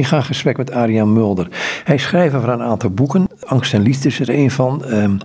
[0.00, 1.48] Ik ga gesprek met Ariaan Mulder.
[1.84, 3.28] Hij is schrijver van een aantal boeken.
[3.44, 4.84] Angst en liefde is er een van.
[4.84, 5.16] Ehm,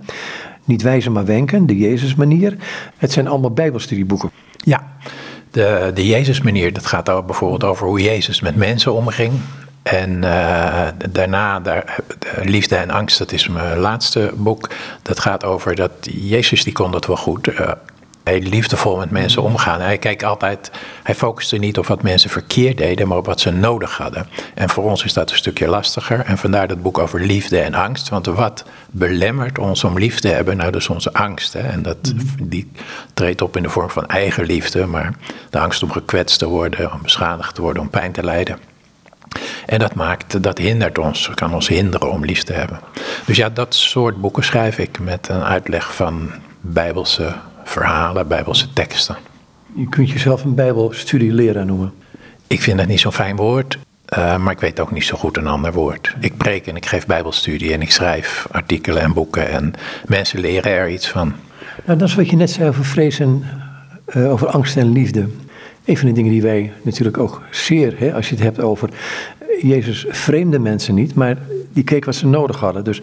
[0.64, 2.56] niet wijzen maar wenken, de Jezusmanier.
[2.96, 4.30] Het zijn allemaal bijbelstudieboeken.
[4.56, 4.96] Ja,
[5.50, 9.32] de, de Jezusmanier, dat gaat bijvoorbeeld over hoe Jezus met mensen omging.
[9.82, 11.98] En uh, daarna, daar,
[12.42, 14.70] Liefde en Angst, dat is mijn laatste boek.
[15.02, 17.48] Dat gaat over dat Jezus, die kon dat wel goed.
[17.48, 17.70] Uh,
[18.26, 19.80] hij liefdevol met mensen omgaan.
[19.80, 20.70] Hij kijkt altijd,
[21.02, 24.26] hij focuste niet op wat mensen verkeerd deden, maar op wat ze nodig hadden.
[24.54, 26.20] En voor ons is dat een stukje lastiger.
[26.20, 28.08] En vandaar dat boek over liefde en angst.
[28.08, 30.56] Want wat belemmert ons om lief te hebben?
[30.56, 31.52] Nou, is onze angst.
[31.52, 31.60] Hè?
[31.60, 32.70] En dat, die
[33.14, 35.14] treedt op in de vorm van eigen liefde, maar
[35.50, 38.58] de angst om gekwetst te worden, om beschadigd te worden, om pijn te lijden.
[39.66, 42.80] En dat maakt, dat hindert ons, kan ons hinderen om lief te hebben.
[43.26, 47.34] Dus ja, dat soort boeken schrijf ik met een uitleg van bijbelse
[47.66, 49.16] verhalen, bijbelse teksten.
[49.74, 51.92] Je kunt jezelf een bijbelstudieleraar noemen.
[52.46, 53.78] Ik vind dat niet zo'n fijn woord,
[54.18, 56.14] uh, maar ik weet ook niet zo goed een ander woord.
[56.20, 59.72] Ik preek en ik geef bijbelstudie en ik schrijf artikelen en boeken en
[60.06, 61.32] mensen leren er iets van.
[61.84, 63.44] Nou, dat is wat je net zei over vrees en
[64.16, 65.28] uh, over angst en liefde.
[65.84, 68.88] Een van de dingen die wij natuurlijk ook zeer, hè, als je het hebt over
[69.62, 71.36] Jezus vreemde mensen niet, maar
[71.72, 72.84] die keek wat ze nodig hadden.
[72.84, 73.02] Dus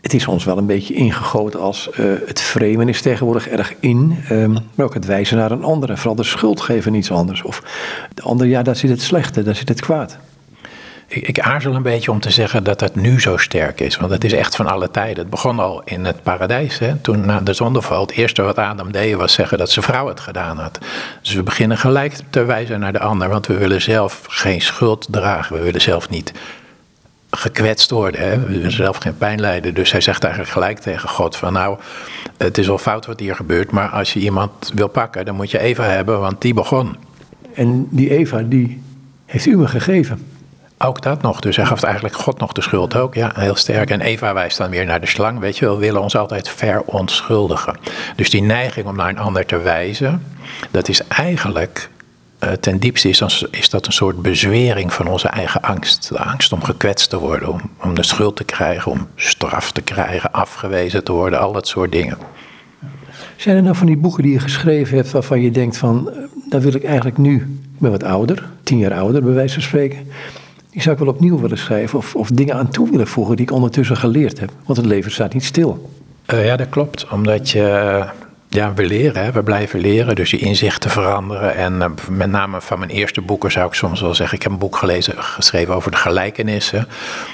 [0.00, 4.18] het is ons wel een beetje ingegoten als uh, het vreemden is tegenwoordig erg in,
[4.30, 7.42] um, maar ook het wijzen naar een ander en vooral de schuld geven iets anders.
[7.42, 7.62] Of
[8.14, 10.18] de ander, ja, daar zit het slechte, daar zit het kwaad.
[11.06, 14.12] Ik, ik, aarzel een beetje om te zeggen dat het nu zo sterk is, want
[14.12, 15.18] het is echt van alle tijden.
[15.18, 16.96] Het begon al in het paradijs, hè?
[16.96, 18.00] toen na de zondeval.
[18.00, 20.78] Het eerste wat Adam deed was zeggen dat zijn vrouw het gedaan had.
[21.22, 25.06] Dus we beginnen gelijk te wijzen naar de ander, want we willen zelf geen schuld
[25.10, 25.56] dragen.
[25.56, 26.32] We willen zelf niet
[27.30, 28.20] gekwetst worden.
[28.20, 28.40] Hè?
[28.40, 29.74] We willen zelf geen pijn lijden.
[29.74, 31.78] Dus hij zegt eigenlijk gelijk tegen God van nou,
[32.36, 35.50] het is wel fout wat hier gebeurt, maar als je iemand wil pakken, dan moet
[35.50, 36.96] je Eva hebben, want die begon.
[37.54, 38.82] En die Eva, die
[39.26, 40.26] heeft u me gegeven.
[40.78, 41.40] Ook dat nog.
[41.40, 43.14] Dus hij gaf eigenlijk God nog de schuld ook.
[43.14, 43.90] Ja, heel sterk.
[43.90, 45.38] En Eva wijst dan weer naar de slang.
[45.38, 47.76] Weet je, we willen ons altijd verontschuldigen.
[48.16, 50.22] Dus die neiging om naar een ander te wijzen,
[50.70, 51.88] dat is eigenlijk
[52.60, 56.08] ten diepste is, dan, is, dat een soort bezwering van onze eigen angst.
[56.08, 59.80] De angst om gekwetst te worden, om, om de schuld te krijgen, om straf te
[59.82, 62.18] krijgen, afgewezen te worden, al dat soort dingen.
[63.36, 66.16] Zijn er nou van die boeken die je geschreven hebt waarvan je denkt van, uh,
[66.48, 67.34] daar wil ik eigenlijk nu,
[67.74, 70.06] ik ben wat ouder, tien jaar ouder bij wijze van spreken,
[70.70, 73.44] die zou ik wel opnieuw willen schrijven of, of dingen aan toe willen voegen die
[73.44, 74.50] ik ondertussen geleerd heb.
[74.64, 75.90] Want het leven staat niet stil.
[76.34, 77.08] Uh, ja, dat klopt.
[77.08, 78.04] Omdat je
[78.52, 79.32] ja, we leren, hè?
[79.32, 81.54] we blijven leren, dus je inzichten veranderen.
[81.54, 84.52] En uh, met name van mijn eerste boeken zou ik soms wel zeggen: ik heb
[84.52, 86.88] een boek gelezen, geschreven over de gelijkenissen.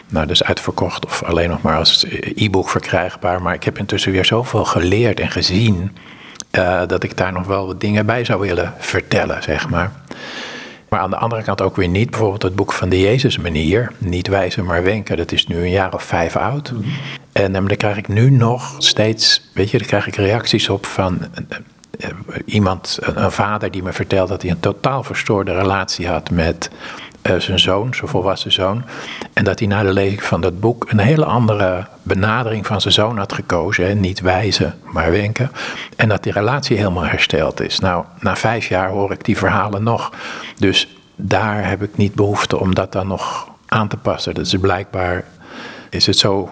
[0.09, 2.05] Nou, dus uitverkocht of alleen nog maar als
[2.35, 3.43] e-book verkrijgbaar.
[3.43, 5.97] Maar ik heb intussen weer zoveel geleerd en gezien.
[6.53, 9.93] Uh, dat ik daar nog wel wat dingen bij zou willen vertellen, zeg maar.
[10.89, 12.11] Maar aan de andere kant ook weer niet.
[12.11, 13.93] Bijvoorbeeld het boek van de Jezus-manier.
[13.99, 15.17] Niet wijzen, maar wenken.
[15.17, 16.73] Dat is nu een jaar of vijf oud.
[16.73, 16.89] Mhm.
[17.37, 21.19] En daar krijg ik nu nog steeds, weet je, daar krijg ik reacties op van
[21.99, 22.09] uh,
[22.45, 26.71] iemand, een, vader die me vertelt dat hij een totaal verstoorde relatie had met
[27.39, 28.85] zijn zoon, zijn volwassen zoon.
[29.33, 32.95] En dat hij na de lezing van dat boek een hele andere benadering van zijn
[32.95, 33.87] zoon had gekozen.
[33.87, 33.95] Hè?
[33.95, 35.51] Niet wijzen, maar wenken.
[35.97, 37.79] En dat die relatie helemaal hersteld is.
[37.79, 40.13] Nou, na vijf jaar hoor ik die verhalen nog.
[40.59, 44.35] Dus daar heb ik niet behoefte om dat dan nog aan te passen.
[44.35, 45.25] Dat is blijkbaar,
[45.91, 46.51] is het zo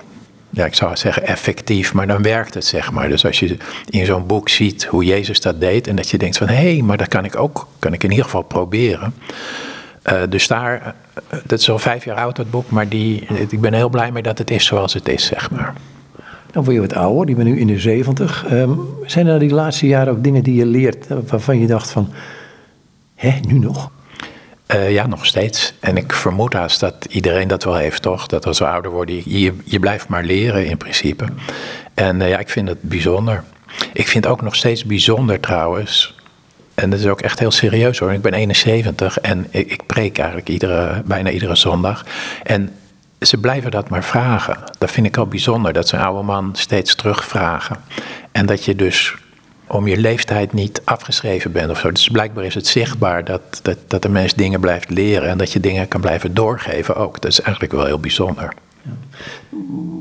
[0.54, 3.08] ja, ik zou zeggen effectief, maar dan werkt het, zeg maar.
[3.08, 3.56] Dus als je
[3.88, 6.82] in zo'n boek ziet hoe Jezus dat deed en dat je denkt van, hé, hey,
[6.82, 9.14] maar dat kan ik ook, kan ik in ieder geval proberen.
[10.12, 10.94] Uh, dus daar,
[11.32, 14.12] uh, dat is al vijf jaar oud, dat boek, maar die, ik ben heel blij
[14.12, 15.74] mee dat het is zoals het is, zeg maar.
[16.50, 18.44] Dan word je wat ouder, die ben nu in de zeventig.
[18.52, 22.12] Um, zijn er die laatste jaren ook dingen die je leert waarvan je dacht van,
[23.14, 23.90] hè, nu nog?
[24.74, 25.72] Uh, ja, nog steeds.
[25.80, 28.26] En ik vermoed haast dat iedereen dat wel heeft, toch?
[28.26, 31.24] Dat als we ouder worden, je, je blijft maar leren in principe.
[31.94, 33.44] En uh, ja, ik vind het bijzonder.
[33.92, 36.14] Ik vind ook nog steeds bijzonder trouwens.
[36.74, 38.12] En dat is ook echt heel serieus hoor.
[38.12, 42.04] Ik ben 71 en ik, ik preek eigenlijk iedere, bijna iedere zondag.
[42.42, 42.72] En
[43.20, 44.58] ze blijven dat maar vragen.
[44.78, 47.76] Dat vind ik al bijzonder, dat ze oude man steeds terugvragen.
[48.32, 49.14] En dat je dus
[49.74, 51.92] om je leeftijd niet afgeschreven bent of zo.
[51.92, 55.52] Dus blijkbaar is het zichtbaar dat, dat, dat de mens dingen blijft leren en dat
[55.52, 57.20] je dingen kan blijven doorgeven ook.
[57.20, 58.54] Dat is eigenlijk wel heel bijzonder.
[58.82, 58.90] Ja.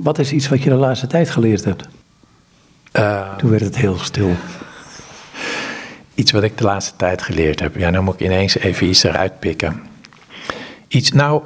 [0.02, 1.88] Wat is iets wat je de laatste tijd geleerd hebt?
[2.94, 4.36] Uh, Toen werd het heel stil.
[6.16, 7.76] Iets wat ik de laatste tijd geleerd heb.
[7.76, 9.82] Ja, nou moet ik ineens even iets eruit pikken.
[10.88, 11.42] Iets, nou,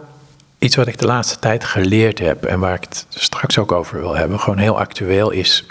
[0.59, 3.99] iets wat ik de laatste tijd geleerd heb en waar ik het straks ook over
[3.99, 5.65] wil hebben, gewoon heel actueel, is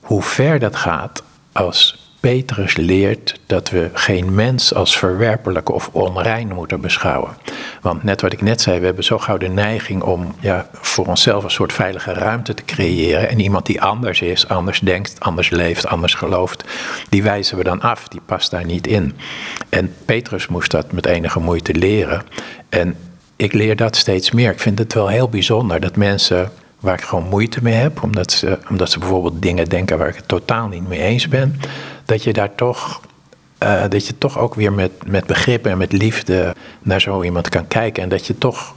[0.00, 1.22] hoe ver dat gaat
[1.54, 7.36] als Petrus leert dat we geen mens als verwerpelijk of onrein moeten beschouwen.
[7.80, 11.06] Want net wat ik net zei, we hebben zo gauw de neiging om ja, voor
[11.06, 13.28] onszelf een soort veilige ruimte te creëren.
[13.28, 16.64] En iemand die anders is, anders denkt, anders leeft, anders gelooft,
[17.08, 19.14] die wijzen we dan af, die past daar niet in.
[19.68, 22.22] En Petrus moest dat met enige moeite leren.
[22.68, 22.96] En
[23.36, 24.50] ik leer dat steeds meer.
[24.50, 26.50] Ik vind het wel heel bijzonder dat mensen
[26.84, 30.16] waar ik gewoon moeite mee heb, omdat ze, omdat ze bijvoorbeeld dingen denken waar ik
[30.16, 31.60] het totaal niet mee eens ben,
[32.04, 33.00] dat je daar toch,
[33.62, 37.48] uh, dat je toch ook weer met, met begrip en met liefde naar zo iemand
[37.48, 38.74] kan kijken en dat je toch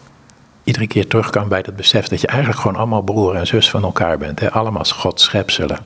[0.63, 3.69] iedere keer terug kan bij het besef dat je eigenlijk gewoon allemaal broer en zus
[3.69, 4.39] van elkaar bent.
[4.39, 4.51] Hè?
[4.51, 5.79] Allemaal als God schepselen.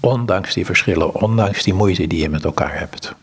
[0.00, 3.14] Ondanks die verschillen, ondanks die moeite die je met elkaar hebt.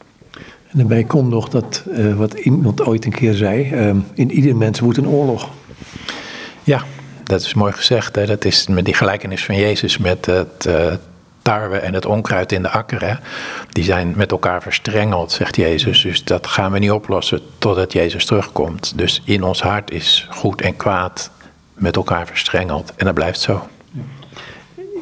[0.69, 4.55] En daarbij komt nog dat, uh, wat iemand ooit een keer zei, uh, in ieder
[4.55, 5.49] mens moet een oorlog.
[6.63, 6.83] Ja,
[7.33, 8.15] dat is mooi gezegd.
[8.15, 8.25] Hè?
[8.25, 10.93] Dat is met die gelijkenis van Jezus met het uh,
[11.41, 13.05] tarwe en het onkruid in de akker.
[13.05, 13.13] Hè?
[13.69, 16.01] Die zijn met elkaar verstrengeld, zegt Jezus.
[16.01, 18.97] Dus dat gaan we niet oplossen totdat Jezus terugkomt.
[18.97, 21.31] Dus in ons hart is goed en kwaad
[21.73, 22.93] met elkaar verstrengeld.
[22.95, 23.67] En dat blijft zo.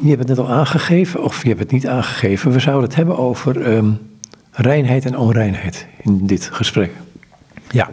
[0.02, 2.52] Je hebt het net al aangegeven, of je hebt het niet aangegeven.
[2.52, 4.18] We zouden het hebben over um,
[4.50, 6.90] reinheid en onreinheid in dit gesprek.
[7.70, 7.90] Ja.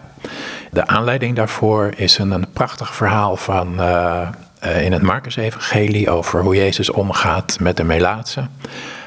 [0.71, 4.27] De aanleiding daarvoor is een, prachtig verhaal van, uh,
[4.65, 8.47] uh, in het Marcus-evangelie over hoe Jezus omgaat met de Melaatse.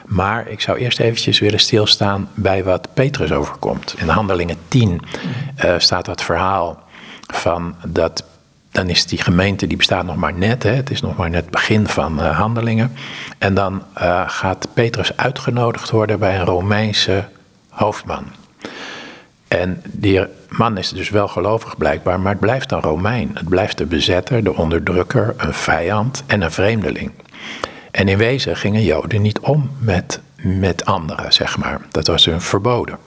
[0.06, 3.94] Maar ik zou eerst eventjes willen stilstaan bij wat Petrus overkomt.
[3.99, 5.00] In Handelingen 10
[5.64, 6.82] uh, staat dat verhaal
[7.26, 8.25] van dat
[8.70, 10.62] dan is die gemeente, die bestaat nog maar net.
[10.62, 10.70] Hè?
[10.70, 12.93] Het is nog maar net begin van handelingen.
[13.38, 13.82] En dan
[14.26, 17.25] gaat Petrus uitgenodigd worden bij een Romeinse
[17.69, 18.25] hoofdman.
[19.53, 23.31] En die man is dus wel gelovig blijkbaar, maar het blijft een Romein.
[23.35, 27.11] Het blijft de bezetter, de onderdrukker, een vijand en een vreemdeling.
[27.91, 31.81] En in wezen gingen Joden niet om met, met anderen, zeg maar.
[31.91, 32.99] Dat was hun verboden.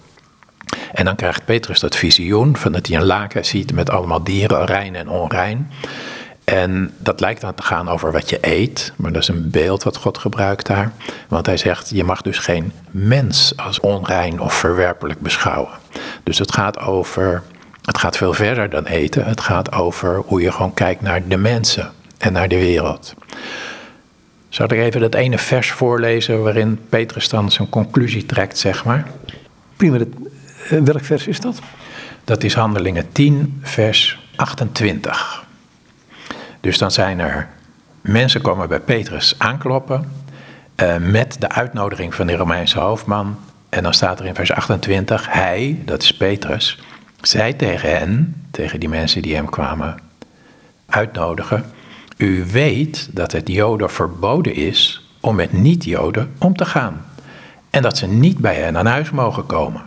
[0.94, 4.66] En dan krijgt Petrus dat visioen van dat hij een laken ziet met allemaal dieren,
[4.66, 5.72] rein en onrein.
[6.46, 9.84] En dat lijkt dan te gaan over wat je eet, maar dat is een beeld
[9.84, 10.92] wat God gebruikt daar.
[11.28, 15.72] Want hij zegt, je mag dus geen mens als onrein of verwerpelijk beschouwen.
[16.24, 17.44] Dus het gaat over,
[17.82, 19.26] het gaat veel verder dan eten.
[19.26, 23.14] Het gaat over hoe je gewoon kijkt naar de mensen en naar de wereld.
[24.50, 29.08] Zal ik even dat ene vers voorlezen waarin Petrus dan zijn conclusie trekt, zeg maar?
[29.76, 31.60] Prima, eh, welk vers is dat?
[32.24, 35.45] Dat is Handelingen 10, vers 28.
[36.66, 37.48] Dus dan zijn er
[38.02, 40.12] mensen komen bij Petrus aankloppen
[40.84, 43.38] uh, met de uitnodiging van de Romeinse hoofdman.
[43.70, 46.80] En dan staat er in vers 28, hij, dat is Petrus,
[47.22, 49.98] zei tegen hen, tegen die mensen die hem kwamen
[50.86, 51.66] uitnodigen,
[52.18, 57.06] u weet dat het Joden verboden is om met niet-Joden om te gaan.
[57.70, 59.82] En dat ze niet bij hen aan huis mogen komen.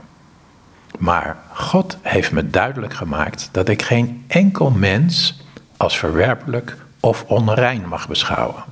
[0.99, 5.47] Maar God heeft me duidelijk gemaakt dat ik geen enkel mens
[5.79, 8.65] als verwerpelijk of onrein mag beschouwen.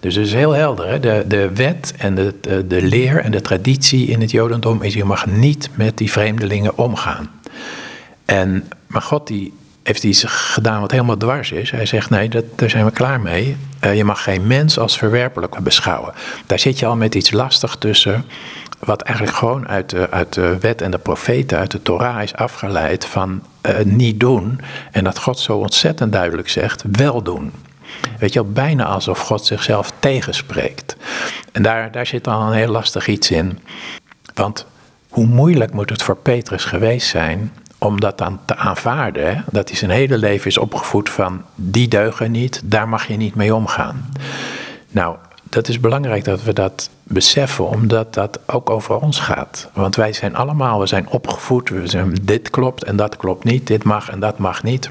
[0.00, 0.88] Dus het is heel helder.
[0.88, 1.00] Hè?
[1.00, 4.94] De, de wet en de, de, de, leer en de traditie in het Jodendom is:
[4.94, 7.30] je mag niet met die vreemdelingen omgaan.
[8.24, 9.52] En, maar God die
[9.82, 11.70] heeft iets gedaan wat helemaal dwars is.
[11.70, 13.56] Hij zegt: nee, dat, daar zijn we klaar mee.
[13.84, 16.14] Uh, je mag geen mens als verwerpelijk beschouwen.
[16.46, 18.24] Daar zit je al met iets lastig tussen
[18.78, 22.34] wat eigenlijk gewoon uit de, uit de wet en de profeten, uit de Torah is
[22.34, 24.60] afgeleid van uh, niet doen.
[24.90, 27.52] En dat God zo ontzettend duidelijk zegt, wel doen.
[28.18, 30.96] Weet je wel, bijna alsof God zichzelf tegenspreekt.
[31.52, 33.58] En daar, daar zit dan een heel lastig iets in.
[34.34, 34.66] Want
[35.08, 39.44] hoe moeilijk moet het voor Petrus geweest zijn om dat dan te aanvaarden?
[39.50, 43.34] Dat hij zijn hele leven is opgevoed van die deugen niet, daar mag je niet
[43.34, 44.12] mee omgaan.
[44.90, 45.16] Nou,
[45.50, 49.70] dat is belangrijk dat we dat beseffen, omdat dat ook over ons gaat.
[49.72, 53.66] Want wij zijn allemaal, we zijn opgevoed, we zijn, dit klopt en dat klopt niet,
[53.66, 54.90] dit mag en dat mag niet.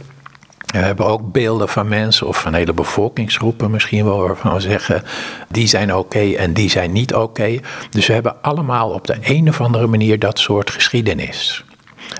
[0.66, 5.04] We hebben ook beelden van mensen of van hele bevolkingsgroepen misschien wel, waarvan we zeggen,
[5.48, 7.60] die zijn oké en die zijn niet oké.
[7.90, 11.64] Dus we hebben allemaal op de een of andere manier dat soort geschiedenis.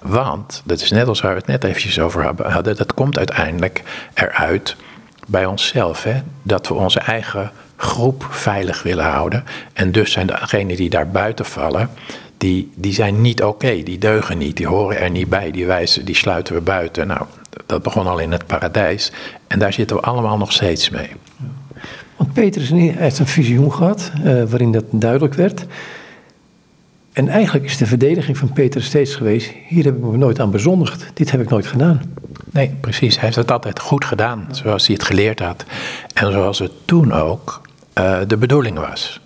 [0.04, 3.84] Want, dat is net als waar we het net eventjes over hadden, dat komt uiteindelijk
[4.14, 4.76] eruit
[5.28, 6.04] bij onszelf.
[6.04, 6.22] Hè?
[6.44, 9.44] Dat we onze eigen groep veilig willen houden.
[9.74, 11.90] En dus zijn degenen die daar buiten vallen,
[12.38, 16.06] die, die zijn niet oké, die deugen niet, die horen er niet bij, die, wijzen,
[16.06, 17.08] die sluiten we buiten.
[17.08, 17.22] Nou,
[17.66, 19.12] dat begon al in het paradijs
[19.48, 21.10] en daar zitten we allemaal nog steeds mee.
[22.16, 25.66] Want Petrus heeft een visioen gehad uh, waarin dat duidelijk werd.
[27.14, 30.52] En eigenlijk is de verdediging van Petrus steeds geweest: hier heb ik me nooit aan
[30.52, 32.02] bezondigd, dit heb ik nooit gedaan.
[32.52, 33.16] Nee, precies.
[33.16, 35.66] Hij heeft het altijd goed gedaan, zoals hij het geleerd had.
[36.14, 37.62] En zoals het toen ook
[38.00, 39.20] uh, de bedoeling was.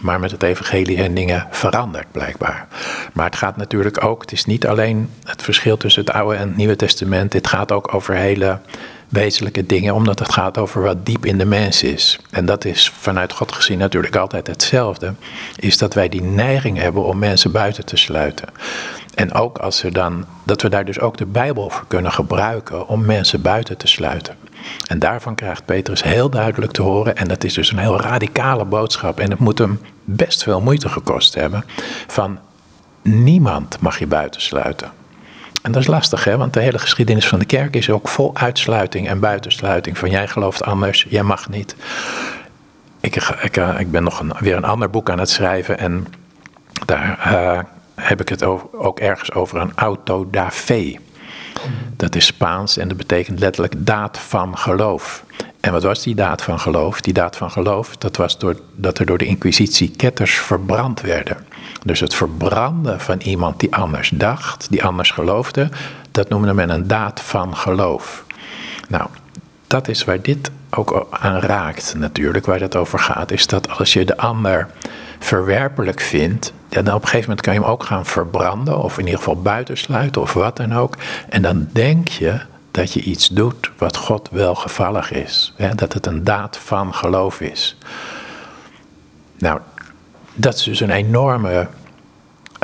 [0.00, 2.68] maar met het evangelie zijn dingen veranderd blijkbaar.
[3.12, 6.48] Maar het gaat natuurlijk ook, het is niet alleen het verschil tussen het Oude en
[6.48, 7.32] het Nieuwe Testament.
[7.32, 8.58] Dit gaat ook over hele
[9.08, 12.18] wezenlijke dingen, omdat het gaat over wat diep in de mens is.
[12.30, 15.14] En dat is vanuit God gezien natuurlijk altijd hetzelfde.
[15.56, 18.48] Is dat wij die neiging hebben om mensen buiten te sluiten.
[19.14, 22.88] En ook als er dan, dat we daar dus ook de Bijbel voor kunnen gebruiken
[22.88, 24.36] om mensen buiten te sluiten.
[24.86, 28.64] En daarvan krijgt Petrus heel duidelijk te horen, en dat is dus een heel radicale
[28.64, 31.64] boodschap, en het moet hem best veel moeite gekost hebben,
[32.06, 32.38] van
[33.02, 34.90] niemand mag je buitensluiten.
[35.62, 36.36] En dat is lastig, hè?
[36.36, 39.98] want de hele geschiedenis van de kerk is ook vol uitsluiting en buitensluiting.
[39.98, 41.76] Van jij gelooft anders, jij mag niet.
[43.00, 46.06] Ik, ik, eh, ben nog weer een ander boek aan het schrijven en
[46.86, 47.58] daar uh,
[47.94, 48.42] heb ik het
[48.72, 50.96] ook ergens over een autodafé.
[51.96, 55.24] Dat is Spaans en dat betekent letterlijk daad van geloof.
[55.60, 57.00] En wat was die daad van geloof?
[57.00, 61.36] Die daad van geloof, dat was door, dat er door de inquisitie ketters verbrand werden.
[61.84, 65.68] Dus het verbranden van iemand die anders dacht, die anders geloofde,
[66.10, 68.24] dat noemde men een daad van geloof.
[68.88, 69.08] Nou,
[69.66, 73.92] dat is waar dit ook aan raakt natuurlijk, waar het over gaat, is dat als
[73.92, 74.68] je de ander
[75.18, 79.04] verwerpelijk vindt, dan op een gegeven moment kan je hem ook gaan verbranden, of in
[79.04, 80.96] ieder geval buitensluiten, of wat dan ook.
[81.28, 85.52] En dan denk je dat je iets doet wat God wel gevallig is.
[85.56, 85.74] Hè?
[85.74, 87.76] Dat het een daad van geloof is.
[89.38, 89.60] Nou,
[90.34, 91.68] dat is dus een enorme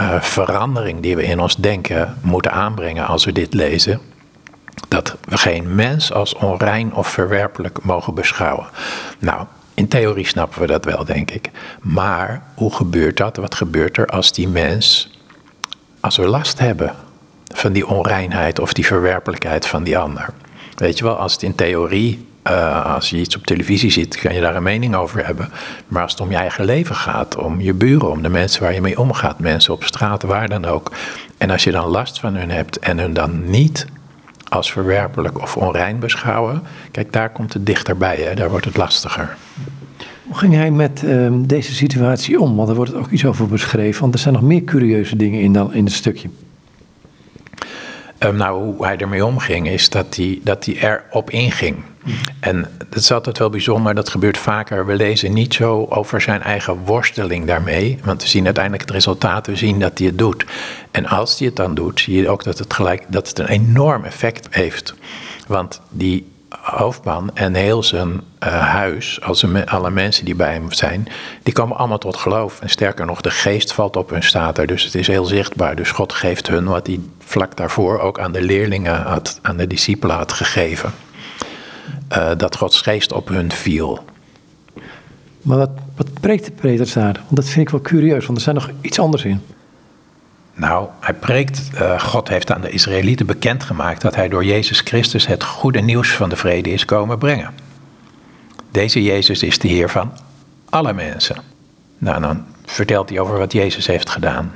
[0.01, 4.01] uh, verandering die we in ons denken moeten aanbrengen als we dit lezen.
[4.89, 8.67] Dat we geen mens als onrein of verwerpelijk mogen beschouwen.
[9.19, 9.47] Nou,
[9.79, 11.51] in theorie snappen we dat wel, denk ik.
[11.81, 13.37] Maar hoe gebeurt dat?
[13.37, 15.11] Wat gebeurt er als die mens,
[16.01, 16.95] als we last hebben
[17.55, 20.29] van die onreinheid of die verwerpelijkheid van die ander?
[20.75, 24.35] Weet je wel, als het in theorie, uh, als je iets op televisie ziet, kan
[24.35, 25.51] je daar een mening over hebben.
[25.89, 28.75] Maar als het om je eigen leven gaat, om je buren, om de mensen waar
[28.75, 30.93] je mee omgaat, mensen op straat, waar dan ook.
[31.37, 33.87] En als je dan last van hun hebt en hun dan niet
[34.49, 38.35] als verwerpelijk of onrein beschouwen, kijk, daar komt het dichterbij, hè?
[38.35, 39.37] daar wordt het lastiger.
[40.25, 42.57] Hoe ging hij met ehm, deze situatie om?
[42.57, 45.53] Want er wordt ook iets over beschreven, want er zijn nog meer curieuze dingen in,
[45.53, 46.29] dan, in het stukje.
[48.19, 51.77] Um, nou, hoe hij ermee omging, is dat hij, dat hij erop inging.
[52.41, 54.87] En dat is altijd wel bijzonder, dat gebeurt vaker.
[54.87, 59.47] We lezen niet zo over zijn eigen worsteling daarmee, want we zien uiteindelijk het resultaat,
[59.47, 60.45] we zien dat hij het doet.
[60.91, 63.49] En als hij het dan doet, zie je ook dat het gelijk dat het een
[63.49, 64.95] enorm effect heeft.
[65.47, 66.27] Want die
[66.61, 71.09] hoofdman en heel zijn uh, huis, als alle mensen die bij hem zijn,
[71.43, 72.61] die komen allemaal tot geloof.
[72.61, 74.67] En sterker nog, de geest valt op hun staat er.
[74.67, 75.77] Dus het is heel zichtbaar.
[75.77, 79.67] Dus God geeft hun wat hij vlak daarvoor ook aan de leerlingen had, aan de
[79.67, 80.93] discipelen had gegeven.
[82.13, 84.05] Uh, dat Gods geest op hun viel.
[85.43, 87.13] Maar wat, wat preekt de preders daar?
[87.13, 89.41] Want dat vind ik wel curieus, want er zijn nog iets anders in.
[90.55, 95.27] Nou, hij preekt, uh, God heeft aan de Israëlieten bekendgemaakt dat hij door Jezus Christus
[95.27, 97.51] het goede nieuws van de vrede is komen brengen.
[98.71, 100.13] Deze Jezus is de Heer van
[100.69, 101.37] alle mensen.
[101.99, 104.53] Nou, dan vertelt hij over wat Jezus heeft gedaan.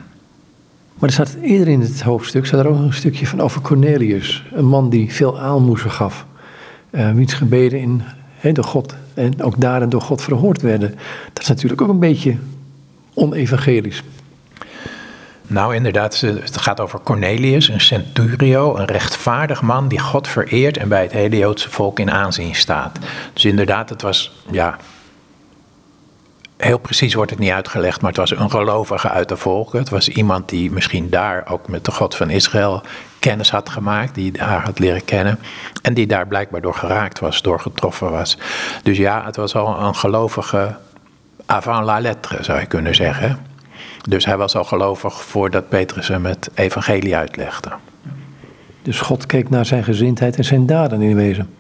[0.99, 4.45] Maar er staat eerder in het hoofdstuk, staat er ook een stukje van over Cornelius.
[4.53, 6.27] Een man die veel aalmoezen gaf.
[6.93, 8.03] Uh, wiens gebeden in,
[8.53, 10.95] door God en ook daarin door God verhoord werden.
[11.33, 12.37] Dat is natuurlijk ook een beetje
[13.15, 14.03] onevangelisch.
[15.47, 20.89] Nou, inderdaad, het gaat over Cornelius, een centurio, een rechtvaardig man die God vereert en
[20.89, 22.99] bij het hele Joodse volk in aanzien staat.
[23.33, 24.77] Dus inderdaad, het was, ja,
[26.65, 29.79] heel precies wordt het niet uitgelegd, maar het was een gelovige uit de volken.
[29.79, 32.83] Het was iemand die misschien daar ook met de God van Israël
[33.19, 35.39] kennis had gemaakt, die haar had leren kennen
[35.83, 38.39] en die daar blijkbaar door geraakt was, door getroffen was.
[38.83, 40.77] Dus ja, het was al een gelovige
[41.47, 43.39] avant la lettre, zou je kunnen zeggen.
[44.09, 47.71] Dus hij was al gelovig voordat Petrus hem het evangelie uitlegde.
[48.83, 51.55] Dus God keek naar zijn gezindheid en zijn daden in wezen.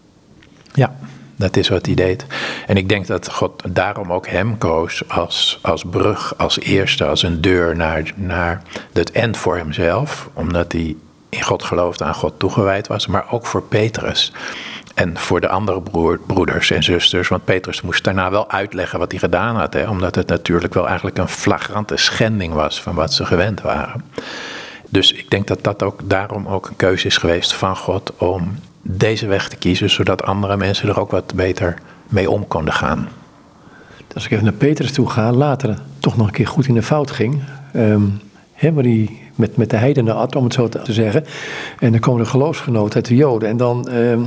[0.74, 0.94] Ja,
[1.42, 2.26] dat is wat hij deed.
[2.66, 7.22] En ik denk dat God daarom ook hem koos als, als brug, als eerste, als
[7.22, 10.28] een deur naar, naar het end voor hemzelf.
[10.32, 10.96] Omdat hij
[11.28, 13.06] in God geloofde, aan God toegewijd was.
[13.06, 14.32] Maar ook voor Petrus.
[14.94, 19.10] En voor de andere broer, broeders en zusters, want Petrus moest daarna wel uitleggen wat
[19.10, 23.12] hij gedaan had, hè, omdat het natuurlijk wel eigenlijk een flagrante schending was van wat
[23.12, 24.04] ze gewend waren.
[24.88, 28.58] Dus ik denk dat dat ook daarom ook een keuze is geweest van God om
[28.82, 33.08] deze weg te kiezen, zodat andere mensen er ook wat beter mee om konden gaan.
[34.14, 36.82] Als ik even naar Petrus toe ga, later toch nog een keer goed in de
[36.82, 37.42] fout ging,
[37.76, 38.20] um,
[38.52, 41.24] hè, waar hij met, met de heidenen at, om het zo te zeggen.
[41.78, 43.48] En dan komen de geloofsgenoten uit de Joden.
[43.48, 44.18] En dan uh,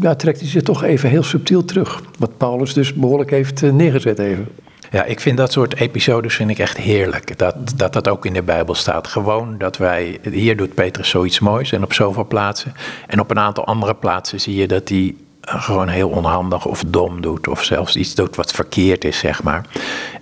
[0.00, 2.02] ja, trekt hij zich toch even heel subtiel terug.
[2.18, 4.48] Wat Paulus dus behoorlijk heeft uh, neergezet even.
[4.90, 7.38] Ja, ik vind dat soort episodes vind ik echt heerlijk.
[7.38, 9.06] Dat, dat dat ook in de Bijbel staat.
[9.06, 10.18] Gewoon dat wij.
[10.30, 12.74] Hier doet Petrus zoiets moois en op zoveel plaatsen.
[13.06, 17.20] En op een aantal andere plaatsen zie je dat hij gewoon heel onhandig of dom
[17.20, 17.48] doet.
[17.48, 19.64] Of zelfs iets doet wat verkeerd is, zeg maar.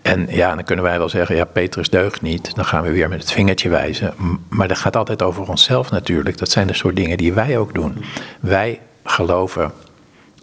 [0.03, 2.55] En ja, dan kunnen wij wel zeggen: ja, Petrus deugt niet.
[2.55, 4.15] Dan gaan we weer met het vingertje wijzen.
[4.49, 6.39] Maar dat gaat altijd over onszelf natuurlijk.
[6.39, 8.05] Dat zijn de soort dingen die wij ook doen.
[8.41, 9.73] Wij geloven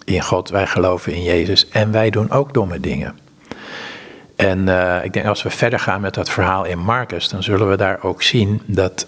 [0.05, 1.70] in God, wij geloven in Jezus.
[1.70, 3.24] En wij doen ook domme dingen.
[4.36, 7.70] En uh, ik denk als we verder gaan met dat verhaal in Marcus, dan zullen
[7.70, 9.08] we daar ook zien dat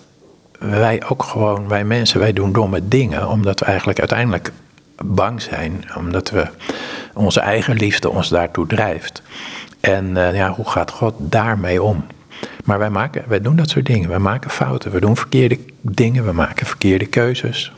[0.59, 4.51] wij ook gewoon, wij mensen, wij doen domme dingen, omdat we eigenlijk uiteindelijk
[5.03, 6.47] bang zijn, omdat we
[7.13, 9.21] onze eigen liefde ons daartoe drijft.
[9.79, 12.05] En uh, ja, hoe gaat God daarmee om?
[12.63, 14.09] Maar wij, maken, wij doen dat soort dingen.
[14.09, 17.71] Wij maken fouten, we doen verkeerde dingen, we maken verkeerde keuzes.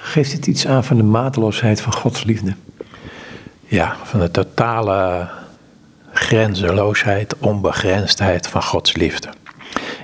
[0.00, 2.54] Geeft dit iets aan van de mateloosheid van Gods liefde?
[3.64, 5.28] Ja, van de totale
[6.22, 9.28] grenzeloosheid, onbegrensdheid van Gods liefde.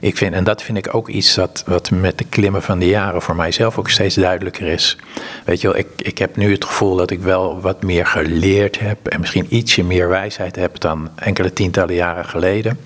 [0.00, 2.88] Ik vind, en dat vind ik ook iets dat, wat met de klimmen van de
[2.88, 4.98] jaren voor mijzelf ook steeds duidelijker is.
[5.44, 8.78] Weet je wel, ik, ik heb nu het gevoel dat ik wel wat meer geleerd
[8.78, 12.78] heb en misschien ietsje meer wijsheid heb dan enkele tientallen jaren geleden.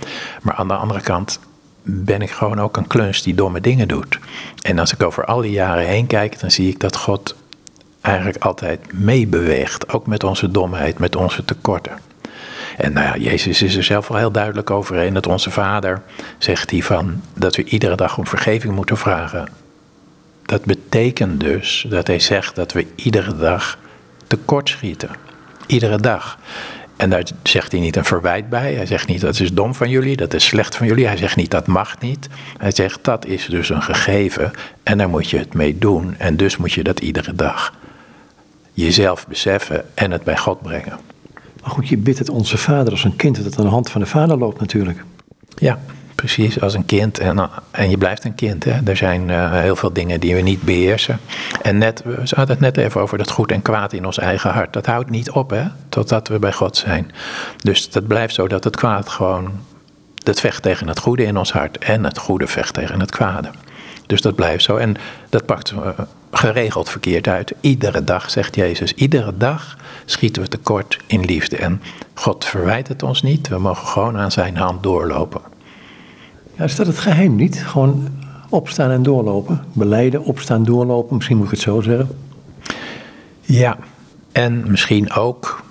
[0.42, 1.38] Maar aan de andere kant
[1.82, 4.18] ben ik gewoon ook een kluns die domme dingen doet.
[4.62, 7.34] En als ik over al die jaren heen kijk, dan zie ik dat God
[8.00, 9.92] eigenlijk altijd meebeweegt.
[9.92, 12.12] Ook met onze domheid, met onze tekorten.
[12.82, 14.98] En nou ja, Jezus is er zelf wel heel duidelijk over.
[14.98, 16.02] En dat onze Vader
[16.38, 19.48] zegt hij van dat we iedere dag om vergeving moeten vragen.
[20.42, 23.78] Dat betekent dus dat hij zegt dat we iedere dag
[24.26, 25.10] tekortschieten.
[25.66, 26.38] Iedere dag.
[26.96, 28.74] En daar zegt hij niet een verwijt bij.
[28.74, 31.06] Hij zegt niet dat is dom van jullie, dat is slecht van jullie.
[31.06, 32.28] Hij zegt niet dat mag niet.
[32.58, 34.50] Hij zegt dat is dus een gegeven
[34.82, 36.14] en daar moet je het mee doen.
[36.18, 37.72] En dus moet je dat iedere dag
[38.72, 40.98] jezelf beseffen en het bij God brengen.
[41.62, 43.90] Maar goed, je bidt het onze vader als een kind dat het aan de hand
[43.90, 45.04] van de vader loopt natuurlijk.
[45.54, 45.78] Ja,
[46.14, 47.19] precies, als een kind.
[47.19, 48.64] En, en je blijft een kind.
[48.64, 48.81] Hè?
[48.85, 51.19] Er zijn uh, heel veel dingen die we niet beheersen.
[51.62, 54.50] En net, we hadden het net even over dat goed en kwaad in ons eigen
[54.50, 54.73] hart.
[54.73, 57.11] Dat houdt niet op, hè, totdat we bij God zijn.
[57.57, 59.51] Dus dat blijft zo dat het kwaad gewoon,
[60.14, 61.79] dat vecht tegen het goede in ons hart.
[61.79, 63.51] En het goede vecht tegen het kwade.
[64.06, 64.76] Dus dat blijft zo.
[64.76, 64.96] En
[65.28, 65.88] dat pakt uh,
[66.30, 67.54] geregeld verkeerd uit.
[67.60, 71.56] Iedere dag, zegt Jezus, iedere dag schieten we tekort in liefde.
[71.56, 71.82] En
[72.14, 73.48] God verwijt het ons niet.
[73.48, 75.40] We mogen gewoon aan zijn hand doorlopen.
[76.56, 77.64] Ja, is dat het geheim niet?
[77.64, 78.08] Gewoon
[78.48, 79.64] opstaan en doorlopen.
[79.72, 81.16] Beleiden, opstaan, doorlopen.
[81.16, 82.08] Misschien moet ik het zo zeggen.
[83.40, 83.76] Ja,
[84.32, 85.62] en misschien ook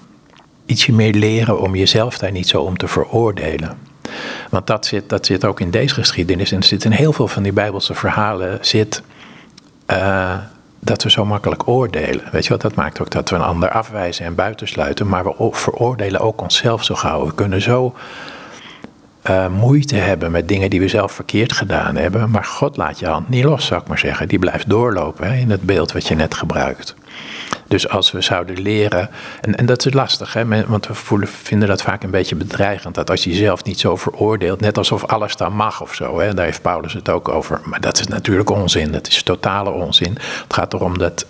[0.66, 3.78] ietsje meer leren om jezelf daar niet zo om te veroordelen.
[4.52, 6.52] Want dat zit, dat zit ook in deze geschiedenis.
[6.52, 9.02] En er zit in heel veel van die Bijbelse verhalen zit.
[9.88, 10.34] Uh,
[10.80, 12.24] dat we zo makkelijk oordelen.
[12.32, 15.08] Weet je wat, dat maakt ook dat we een ander afwijzen en buitensluiten.
[15.08, 17.26] Maar we veroordelen ook onszelf zo gauw.
[17.26, 17.96] We kunnen zo
[19.30, 22.30] uh, moeite hebben met dingen die we zelf verkeerd gedaan hebben.
[22.30, 24.28] Maar God laat je hand niet los, zou ik maar zeggen.
[24.28, 26.96] Die blijft doorlopen hè, in het beeld wat je net gebruikt.
[27.72, 29.10] Dus als we zouden leren,
[29.42, 32.96] en, en dat is lastig, hè, want we voelen, vinden dat vaak een beetje bedreigend,
[32.96, 36.34] dat als je jezelf niet zo veroordeelt, net alsof alles dan mag of zo, hè,
[36.34, 37.62] daar heeft Paulus het ook over.
[37.64, 40.14] Maar dat is natuurlijk onzin, dat is totale onzin.
[40.44, 41.26] Het gaat erom dat,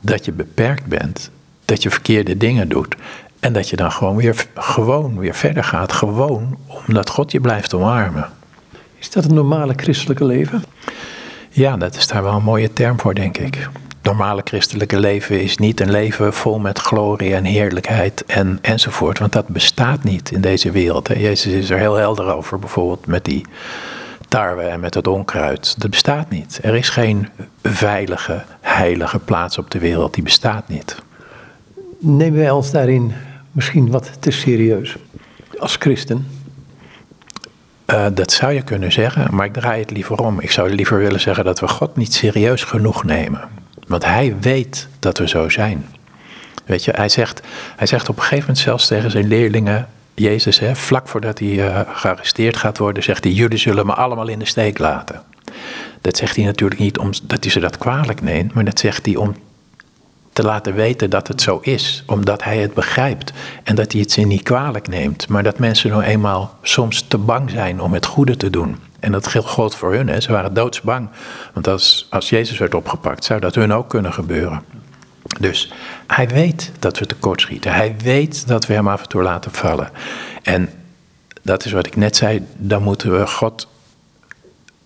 [0.00, 1.30] dat je beperkt bent,
[1.64, 2.94] dat je verkeerde dingen doet.
[3.40, 7.74] En dat je dan gewoon weer, gewoon weer verder gaat, gewoon omdat God je blijft
[7.74, 8.28] omarmen.
[8.98, 10.62] Is dat een normale christelijke leven?
[11.50, 13.68] Ja, dat is daar wel een mooie term voor, denk ik
[14.06, 19.18] normale christelijke leven is niet een leven vol met glorie en heerlijkheid en, enzovoort.
[19.18, 21.08] Want dat bestaat niet in deze wereld.
[21.08, 21.14] Hè.
[21.14, 23.44] Jezus is er heel helder over, bijvoorbeeld met die
[24.28, 25.80] tarwe en met het onkruid.
[25.80, 26.58] Dat bestaat niet.
[26.62, 27.28] Er is geen
[27.62, 30.14] veilige, heilige plaats op de wereld.
[30.14, 30.96] Die bestaat niet.
[31.98, 33.12] Nemen wij ons daarin
[33.52, 34.96] misschien wat te serieus
[35.58, 36.26] als christen?
[37.86, 40.40] Uh, dat zou je kunnen zeggen, maar ik draai het liever om.
[40.40, 43.64] Ik zou liever willen zeggen dat we God niet serieus genoeg nemen.
[43.86, 45.86] Want hij weet dat we zo zijn.
[46.64, 47.40] Weet je, hij zegt,
[47.76, 51.48] hij zegt op een gegeven moment zelfs tegen zijn leerlingen, Jezus, hè, vlak voordat hij
[51.48, 55.22] uh, gearresteerd gaat worden, zegt hij: Jullie zullen me allemaal in de steek laten.
[56.00, 59.16] Dat zegt hij natuurlijk niet omdat hij ze dat kwalijk neemt, maar dat zegt hij
[59.16, 59.34] om
[60.32, 64.12] te laten weten dat het zo is, omdat hij het begrijpt en dat hij het
[64.12, 68.06] ze niet kwalijk neemt, maar dat mensen nou eenmaal soms te bang zijn om het
[68.06, 68.76] goede te doen.
[69.06, 70.08] En dat geldt voor hun.
[70.08, 70.20] Hè.
[70.20, 71.08] Ze waren doodsbang.
[71.52, 74.62] Want als, als Jezus werd opgepakt, zou dat hun ook kunnen gebeuren.
[75.40, 75.72] Dus
[76.06, 77.72] hij weet dat we tekortschieten.
[77.72, 79.90] Hij weet dat we hem af en toe laten vallen.
[80.42, 80.70] En
[81.42, 82.46] dat is wat ik net zei.
[82.56, 83.68] Dan moeten we God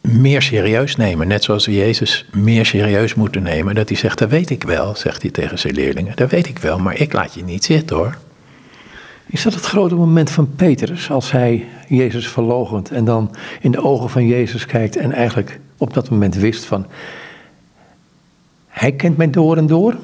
[0.00, 1.28] meer serieus nemen.
[1.28, 3.74] Net zoals we Jezus meer serieus moeten nemen.
[3.74, 6.16] Dat hij zegt, dat weet ik wel, zegt hij tegen zijn leerlingen.
[6.16, 8.16] Dat weet ik wel, maar ik laat je niet zitten hoor.
[9.30, 13.82] Is dat het grote moment van Petrus als hij Jezus verlogent en dan in de
[13.82, 16.86] ogen van Jezus kijkt en eigenlijk op dat moment wist van
[18.68, 19.96] hij kent mij door en door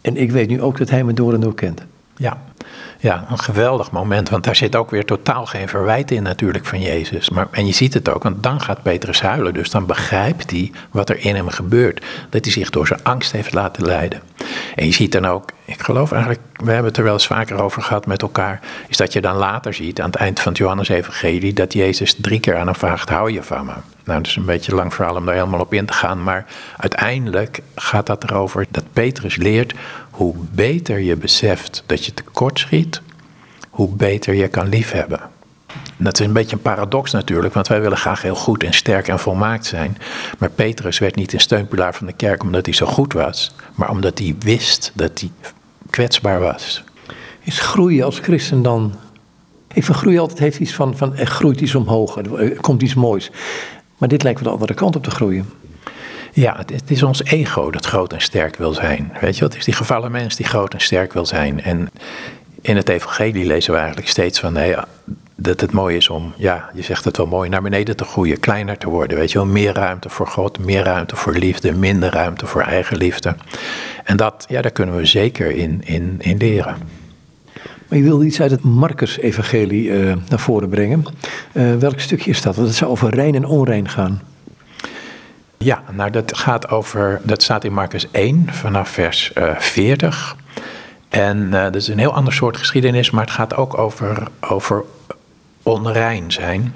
[0.00, 1.82] en ik weet nu ook dat hij me door en door kent.
[2.16, 2.42] Ja,
[2.98, 6.80] ja, een geweldig moment, want daar zit ook weer totaal geen verwijt in natuurlijk van
[6.80, 7.30] Jezus.
[7.30, 10.72] Maar, en je ziet het ook, want dan gaat Petrus huilen, dus dan begrijpt hij
[10.90, 12.04] wat er in hem gebeurt.
[12.30, 14.20] Dat hij zich door zijn angst heeft laten leiden.
[14.74, 17.62] En je ziet dan ook, ik geloof eigenlijk, we hebben het er wel eens vaker
[17.62, 20.60] over gehad met elkaar, is dat je dan later ziet aan het eind van het
[20.60, 23.72] Johannes-evangelie dat Jezus drie keer aan hem vraagt, hou je van me?
[24.04, 26.44] Nou, dat is een beetje lang verhaal om daar helemaal op in te gaan, maar
[26.76, 29.74] uiteindelijk gaat dat erover dat Petrus leert
[30.16, 33.00] hoe beter je beseft dat je tekort schiet,
[33.70, 35.20] hoe beter je kan liefhebben.
[35.96, 39.08] Dat is een beetje een paradox natuurlijk, want wij willen graag heel goed en sterk
[39.08, 39.98] en volmaakt zijn.
[40.38, 43.90] Maar Petrus werd niet een steunpilaar van de kerk omdat hij zo goed was, maar
[43.90, 45.30] omdat hij wist dat hij
[45.90, 46.84] kwetsbaar was.
[47.42, 48.94] Is groeien als christen dan.
[49.72, 52.94] Ik vind groei altijd heeft iets van, van er groeit iets omhoog, er komt iets
[52.94, 53.30] moois.
[53.98, 55.46] Maar dit lijkt wel de andere kant op te groeien.
[56.36, 59.12] Ja, het, is ons ego dat groot en sterk wil zijn.
[59.20, 61.62] Weet je, het is die gevallen mens die groot en sterk wil zijn.
[61.62, 61.88] En
[62.60, 64.74] in het evangelie lezen we eigenlijk steeds van nee,
[65.34, 68.40] dat het mooi is om, ja, je zegt het wel mooi, naar beneden te groeien,
[68.40, 69.18] kleiner te worden.
[69.18, 72.96] Weet je wel, meer ruimte voor God, meer ruimte voor liefde, minder ruimte voor eigen
[72.96, 73.34] liefde.
[74.04, 76.76] En dat, ja, daar kunnen we zeker in, in, in leren.
[77.88, 81.04] Maar je wilde iets uit het Marcus-evangelie uh, naar voren brengen.
[81.52, 82.56] Uh, welk stukje is dat?
[82.56, 84.20] Want het zou over rein en onrein gaan.
[85.58, 90.36] Ja, nou dat gaat over, dat staat in Marcus 1 vanaf vers uh, eh, 40.
[91.08, 94.84] En uh, dat is een heel ander soort geschiedenis, maar het gaat ook over, over
[95.62, 96.74] onrein zijn.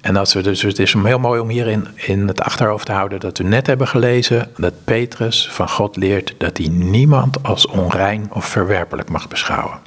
[0.00, 2.92] En dat we dus, het is heel mooi om hier in, in het achterhoofd te
[2.92, 7.66] houden dat we net hebben gelezen dat Petrus van God leert dat hij niemand als
[7.66, 9.78] onrein of verwerpelijk mag beschouwen.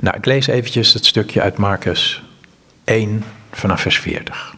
[0.00, 2.22] Nou, ik lees eventjes het stukje uit Marcus
[2.84, 4.54] 1 vanaf vers 40.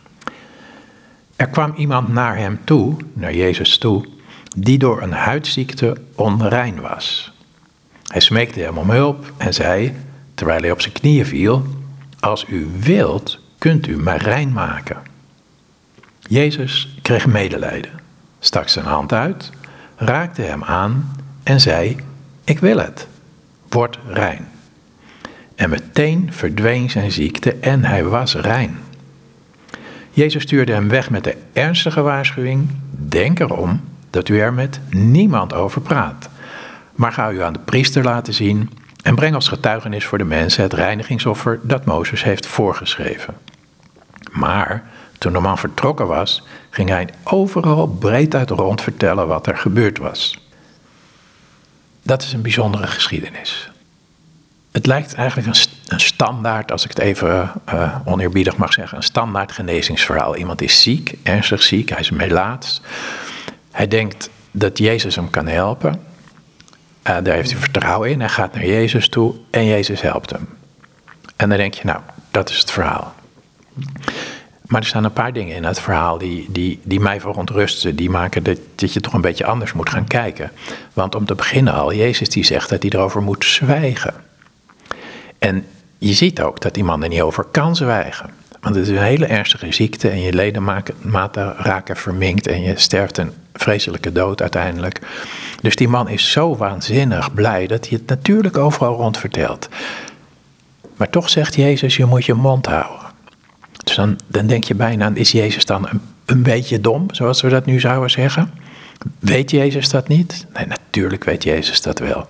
[1.36, 4.04] Er kwam iemand naar hem toe, naar Jezus toe,
[4.56, 7.32] die door een huidziekte onrein was.
[8.04, 9.94] Hij smeekte hem om hulp en zei,
[10.34, 11.66] terwijl hij op zijn knieën viel,
[12.20, 14.96] als u wilt, kunt u mij rein maken.
[16.20, 17.90] Jezus kreeg medelijden,
[18.38, 19.50] stak zijn hand uit,
[19.96, 21.96] raakte hem aan en zei,
[22.44, 23.06] ik wil het,
[23.68, 24.48] word rein.
[25.54, 28.78] En meteen verdween zijn ziekte en hij was rein.
[30.14, 35.54] Jezus stuurde hem weg met de ernstige waarschuwing: Denk erom dat u er met niemand
[35.54, 36.28] over praat.
[36.94, 38.70] Maar ga u aan de priester laten zien
[39.02, 43.34] en breng als getuigenis voor de mensen het reinigingsoffer dat Mozes heeft voorgeschreven.
[44.30, 44.84] Maar
[45.18, 49.98] toen de man vertrokken was, ging hij overal breed uit rond vertellen wat er gebeurd
[49.98, 50.38] was.
[52.02, 53.70] Dat is een bijzondere geschiedenis.
[54.72, 55.54] Het lijkt eigenlijk een,
[55.86, 60.36] een standaard, als ik het even uh, oneerbiedig mag zeggen, een standaard genezingsverhaal.
[60.36, 62.80] Iemand is ziek, ernstig ziek, hij is melaats.
[63.70, 65.92] Hij denkt dat Jezus hem kan helpen.
[65.92, 68.20] Uh, daar heeft hij vertrouwen in.
[68.20, 70.48] Hij gaat naar Jezus toe en Jezus helpt hem.
[71.36, 73.14] En dan denk je, nou, dat is het verhaal.
[74.66, 77.96] Maar er staan een paar dingen in het verhaal die, die, die mij verontrusten.
[77.96, 80.50] Die maken dat, dat je toch een beetje anders moet gaan kijken.
[80.92, 84.14] Want om te beginnen al, Jezus die zegt dat hij erover moet zwijgen.
[85.38, 85.66] En
[86.08, 88.30] je ziet ook dat die man er niet over kan zwijgen.
[88.60, 93.18] Want het is een hele ernstige ziekte en je ledematen raken verminkt en je sterft
[93.18, 95.00] een vreselijke dood uiteindelijk.
[95.60, 99.68] Dus die man is zo waanzinnig blij dat hij het natuurlijk overal rond vertelt.
[100.96, 103.06] Maar toch zegt Jezus, je moet je mond houden.
[103.84, 107.48] Dus dan, dan denk je bijna, is Jezus dan een, een beetje dom, zoals we
[107.48, 108.52] dat nu zouden zeggen?
[109.18, 110.46] Weet Jezus dat niet?
[110.54, 112.28] Nee, natuurlijk weet Jezus dat wel.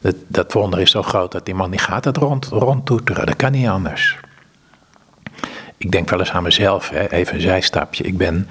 [0.00, 3.26] Dat, dat wonder is zo groot dat die man die gaat het rond, rondtoeteren.
[3.26, 4.18] Dat kan niet anders.
[5.76, 8.04] Ik denk wel eens aan mezelf, hè, even een zijstapje.
[8.04, 8.48] Ik ben,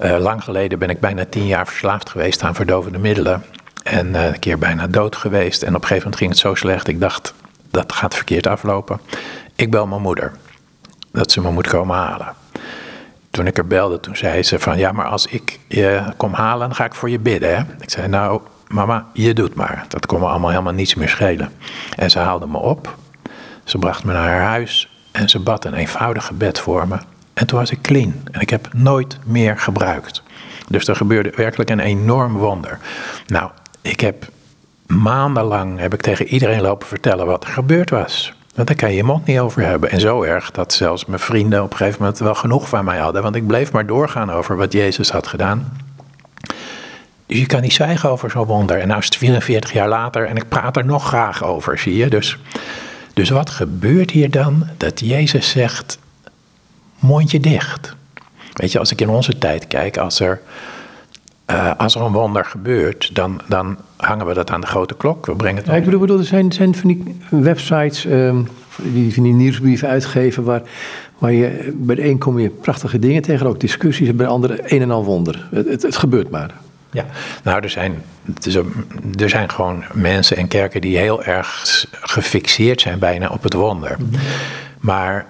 [0.00, 3.44] uh, lang geleden ben ik bijna tien jaar verslaafd geweest aan verdovende middelen.
[3.82, 5.62] En uh, een keer bijna dood geweest.
[5.62, 6.88] En op een gegeven moment ging het zo slecht.
[6.88, 7.34] Ik dacht,
[7.70, 9.00] dat gaat verkeerd aflopen.
[9.54, 10.32] Ik bel mijn moeder.
[11.12, 12.34] Dat ze me moet komen halen.
[13.30, 14.78] Toen ik er belde, toen zei ze van...
[14.78, 17.56] Ja, maar als ik je kom halen, dan ga ik voor je bidden.
[17.56, 17.62] Hè?
[17.80, 19.84] Ik zei, nou, mama, je doet maar.
[19.88, 21.52] Dat kon me allemaal helemaal niets meer schelen.
[21.96, 22.96] En ze haalde me op.
[23.64, 24.90] Ze bracht me naar haar huis.
[25.12, 26.96] En ze bad een eenvoudig gebed voor me.
[27.34, 28.14] En toen was ik clean.
[28.30, 30.22] En ik heb nooit meer gebruikt.
[30.68, 32.78] Dus er gebeurde werkelijk een enorm wonder.
[33.26, 33.50] Nou,
[33.82, 34.28] ik heb
[34.86, 38.32] maandenlang heb ik tegen iedereen lopen vertellen wat er gebeurd was.
[38.54, 39.90] Want daar kan je je mond niet over hebben.
[39.90, 42.98] En zo erg dat zelfs mijn vrienden op een gegeven moment wel genoeg van mij
[42.98, 43.22] hadden.
[43.22, 45.72] Want ik bleef maar doorgaan over wat Jezus had gedaan.
[47.28, 48.78] Dus je kan niet zwijgen over zo'n wonder.
[48.78, 51.96] En nu is het 44 jaar later en ik praat er nog graag over, zie
[51.96, 52.08] je.
[52.08, 52.38] Dus
[53.14, 54.66] Dus wat gebeurt hier dan?
[54.76, 55.98] Dat Jezus zegt,
[56.98, 57.94] mondje dicht.
[58.52, 60.40] Weet je, als ik in onze tijd kijk, als er,
[61.50, 65.26] uh, als er een wonder gebeurt, dan, dan hangen we dat aan de grote klok.
[65.26, 68.48] We brengen het ja, ik bedoel, er zijn, zijn van die websites um,
[68.82, 70.62] die van die nieuwsbrieven uitgeven waar,
[71.18, 74.32] waar je bij de een kom je prachtige dingen tegen, ook discussies, en bij de
[74.32, 75.48] andere een en al wonder.
[75.50, 76.54] Het, het, het gebeurt maar.
[76.98, 77.06] Ja,
[77.42, 78.02] nou, er zijn,
[79.14, 83.96] er zijn gewoon mensen en kerken die heel erg gefixeerd zijn bijna op het wonder.
[83.98, 84.20] Mhm.
[84.78, 85.26] Maar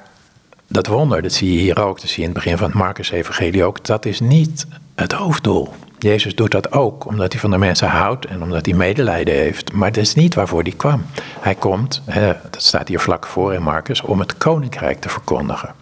[0.68, 2.76] dat wonder, dat zie je hier ook, dat zie je in het begin van het
[2.76, 5.72] Marcus-evangelie ook, dat is niet het hoofddoel.
[5.98, 9.72] Jezus doet dat ook omdat hij van de mensen houdt en omdat hij medelijden heeft.
[9.72, 11.06] Maar dat is niet waarvoor hij kwam.
[11.40, 15.74] Hij komt, hè, dat staat hier vlak voor in Marcus, om het koninkrijk te verkondigen.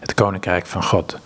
[0.00, 1.18] Het koninkrijk van God.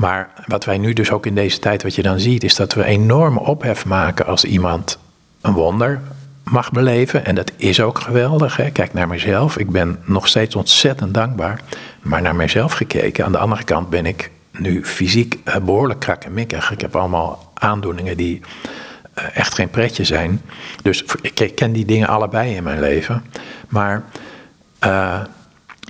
[0.00, 2.74] Maar wat wij nu dus ook in deze tijd, wat je dan ziet, is dat
[2.74, 4.98] we enorme ophef maken als iemand
[5.40, 6.00] een wonder
[6.44, 7.24] mag beleven.
[7.24, 8.56] En dat is ook geweldig.
[8.56, 8.70] Hè?
[8.70, 9.58] Kijk naar mezelf.
[9.58, 11.60] Ik ben nog steeds ontzettend dankbaar.
[12.02, 16.70] Maar naar mezelf gekeken, aan de andere kant ben ik nu fysiek eh, behoorlijk krakkemikkig.
[16.70, 18.40] Ik heb allemaal aandoeningen die
[19.14, 20.42] eh, echt geen pretje zijn.
[20.82, 23.24] Dus ik ken die dingen allebei in mijn leven.
[23.68, 24.02] Maar
[24.84, 25.20] uh,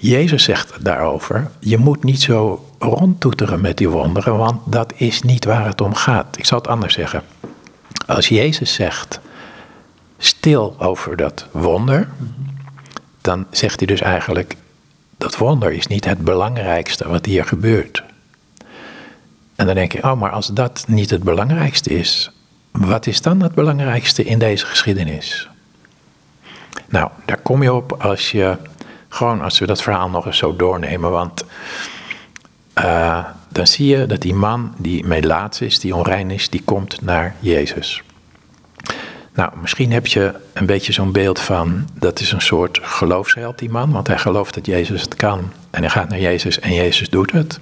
[0.00, 5.44] Jezus zegt daarover: je moet niet zo rondtoeteren met die wonderen, want dat is niet
[5.44, 6.38] waar het om gaat.
[6.38, 7.22] Ik zal het anders zeggen.
[8.06, 9.20] Als Jezus zegt
[10.18, 12.08] stil over dat wonder,
[13.20, 14.56] dan zegt hij dus eigenlijk:
[15.18, 18.02] dat wonder is niet het belangrijkste wat hier gebeurt.
[19.56, 22.30] En dan denk je, oh, maar als dat niet het belangrijkste is,
[22.70, 25.48] wat is dan het belangrijkste in deze geschiedenis?
[26.88, 28.56] Nou, daar kom je op als je,
[29.12, 31.44] gewoon als we dat verhaal nog eens zo doornemen, want
[32.79, 37.03] uh, dan zie je dat die man die melaats is, die onrein is, die komt
[37.03, 38.03] naar Jezus.
[39.35, 43.70] Nou, misschien heb je een beetje zo'n beeld van, dat is een soort geloofsheld die
[43.70, 47.09] man, want hij gelooft dat Jezus het kan en hij gaat naar Jezus en Jezus
[47.09, 47.61] doet het.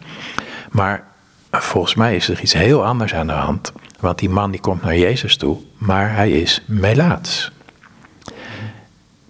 [0.71, 1.05] Maar
[1.51, 4.83] volgens mij is er iets heel anders aan de hand, want die man die komt
[4.83, 7.51] naar Jezus toe, maar hij is melaats.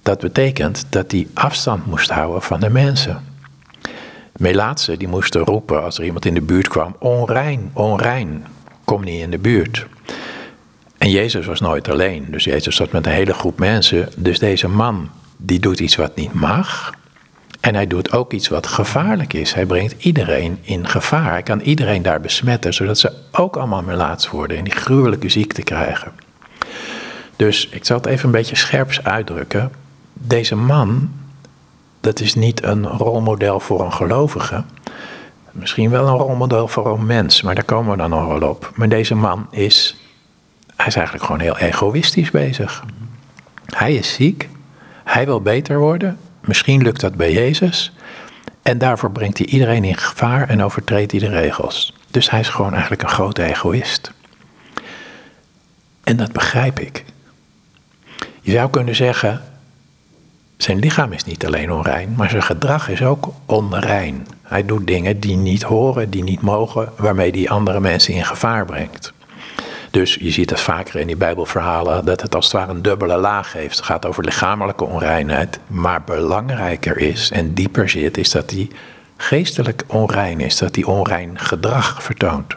[0.08, 3.24] Dat betekent dat hij afstand moest houden van de mensen.
[4.36, 8.46] Melaatsen die moesten roepen als er iemand in de buurt kwam, onrein, onrein,
[8.84, 9.86] kom niet in de buurt.
[10.98, 14.08] En Jezus was nooit alleen, dus Jezus zat met een hele groep mensen.
[14.16, 16.94] Dus deze man, die doet iets wat niet mag.
[17.60, 19.54] En hij doet ook iets wat gevaarlijk is.
[19.54, 21.30] Hij brengt iedereen in gevaar.
[21.30, 25.62] Hij kan iedereen daar besmetten, zodat ze ook allemaal melaats worden en die gruwelijke ziekte
[25.62, 26.12] krijgen.
[27.36, 29.70] Dus ik zal het even een beetje scherps uitdrukken.
[30.18, 31.10] Deze man,
[32.00, 34.64] dat is niet een rolmodel voor een gelovige.
[35.52, 38.72] Misschien wel een rolmodel voor een mens, maar daar komen we dan nog wel op.
[38.74, 39.96] Maar deze man is
[40.78, 42.84] hij is eigenlijk gewoon heel egoïstisch bezig.
[43.66, 44.48] Hij is ziek,
[45.04, 47.92] hij wil beter worden, misschien lukt dat bij Jezus.
[48.62, 51.94] En daarvoor brengt hij iedereen in gevaar en overtreedt hij de regels.
[52.10, 54.12] Dus hij is gewoon eigenlijk een grote egoïst.
[56.04, 57.04] En dat begrijp ik.
[58.40, 59.42] Je zou kunnen zeggen,
[60.58, 64.26] zijn lichaam is niet alleen onrein, maar zijn gedrag is ook onrein.
[64.42, 68.64] Hij doet dingen die niet horen, die niet mogen, waarmee hij andere mensen in gevaar
[68.64, 69.12] brengt.
[69.90, 73.16] Dus je ziet het vaker in die Bijbelverhalen dat het als het ware een dubbele
[73.16, 73.76] laag heeft.
[73.76, 78.68] Het gaat over lichamelijke onreinheid, maar belangrijker is en dieper zit, is dat hij
[79.16, 82.56] geestelijk onrein is, dat hij onrein gedrag vertoont.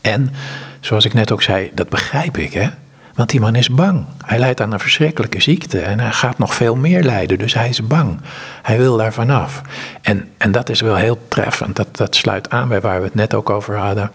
[0.00, 0.32] En,
[0.80, 2.68] zoals ik net ook zei, dat begrijp ik, hè.
[3.14, 4.04] Want die man is bang.
[4.24, 7.68] Hij lijdt aan een verschrikkelijke ziekte en hij gaat nog veel meer lijden, dus hij
[7.68, 8.20] is bang.
[8.62, 9.62] Hij wil daar vanaf.
[10.02, 13.14] En, en dat is wel heel treffend, dat, dat sluit aan bij waar we het
[13.14, 14.10] net ook over hadden,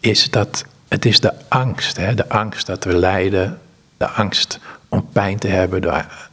[0.00, 2.14] is dat het is de angst, hè?
[2.14, 3.58] de angst dat we lijden,
[3.96, 5.80] de angst om pijn te hebben,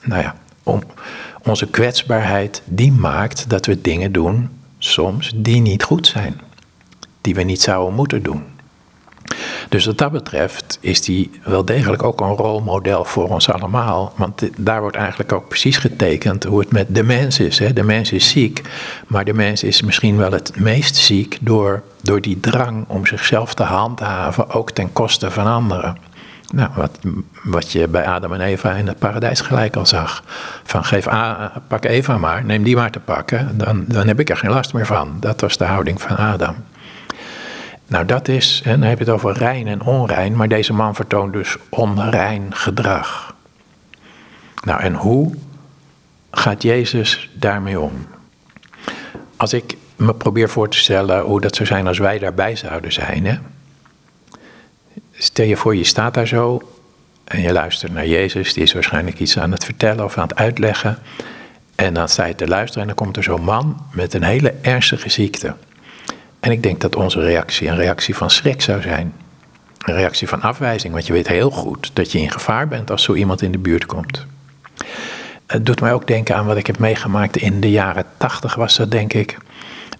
[0.04, 0.84] nou ja, om
[1.44, 6.42] onze kwetsbaarheid, die maakt dat we dingen doen, soms, die niet goed zijn.
[7.22, 8.44] Die we niet zouden moeten doen.
[9.70, 14.14] Dus wat dat betreft is die wel degelijk ook een rolmodel voor ons allemaal.
[14.16, 17.60] Want daar wordt eigenlijk ook precies getekend hoe het met de mens is.
[17.60, 17.74] Hè.
[17.74, 18.62] De mens is ziek,
[19.08, 23.54] maar de mens is misschien wel het meest ziek door, door die drang om zichzelf
[23.54, 25.98] te handhaven, ook ten koste van anderen.
[26.52, 27.00] Nou, wat,
[27.44, 30.24] wat je bij Adam en Eva in het paradijs gelijk al zag.
[30.64, 34.30] Van geef A, pak Eva maar, neem die maar te pakken, dan, dan heb ik
[34.30, 35.18] er geen last meer van.
[35.20, 36.56] Dat was de houding van Adam.
[37.90, 40.96] Nou, dat is, en dan heb je het over rein en onrein, maar deze man
[40.96, 43.36] vertoont dus onrein gedrag.
[44.64, 45.34] Nou, en hoe
[46.32, 48.08] gaat Jezus daarmee om?
[49.38, 52.92] Als ik me probeer voor te stellen hoe dat zou zijn als wij daarbij zouden
[52.92, 53.26] zijn.
[53.26, 53.38] Hè?
[55.12, 56.72] Stel je voor, je staat daar zo
[57.24, 60.38] en je luistert naar Jezus, die is waarschijnlijk iets aan het vertellen of aan het
[60.38, 60.98] uitleggen.
[61.76, 64.54] En dan sta je te luisteren en dan komt er zo'n man met een hele
[64.62, 65.56] ernstige ziekte.
[66.40, 69.14] En ik denk dat onze reactie een reactie van schrik zou zijn.
[69.78, 73.04] Een reactie van afwijzing, want je weet heel goed dat je in gevaar bent als
[73.04, 74.26] zo iemand in de buurt komt.
[75.48, 78.76] Het doet mij ook denken aan wat ik heb meegemaakt in de jaren tachtig was
[78.76, 79.38] dat denk ik.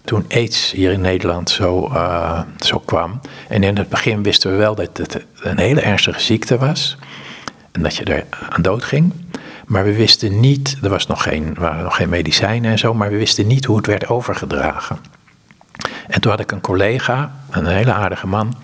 [0.04, 3.20] Toen AIDS hier in Nederland zo, uh, zo kwam.
[3.48, 6.96] En in het begin wisten we wel dat het een hele ernstige ziekte was.
[7.72, 9.12] En dat je er aan dood ging.
[9.66, 13.10] Maar we wisten niet, er was nog geen, waren nog geen medicijnen en zo, maar
[13.10, 14.98] we wisten niet hoe het werd overgedragen.
[16.08, 18.54] En toen had ik een collega, een hele aardige man,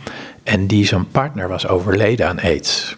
[0.43, 2.97] en die zijn partner was overleden aan aids.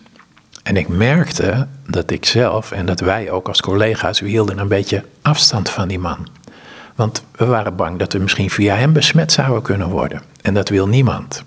[0.62, 4.68] En ik merkte dat ik zelf en dat wij ook als collega's, we hielden een
[4.68, 6.28] beetje afstand van die man.
[6.94, 10.22] Want we waren bang dat we misschien via hem besmet zouden kunnen worden.
[10.42, 11.44] En dat wil niemand.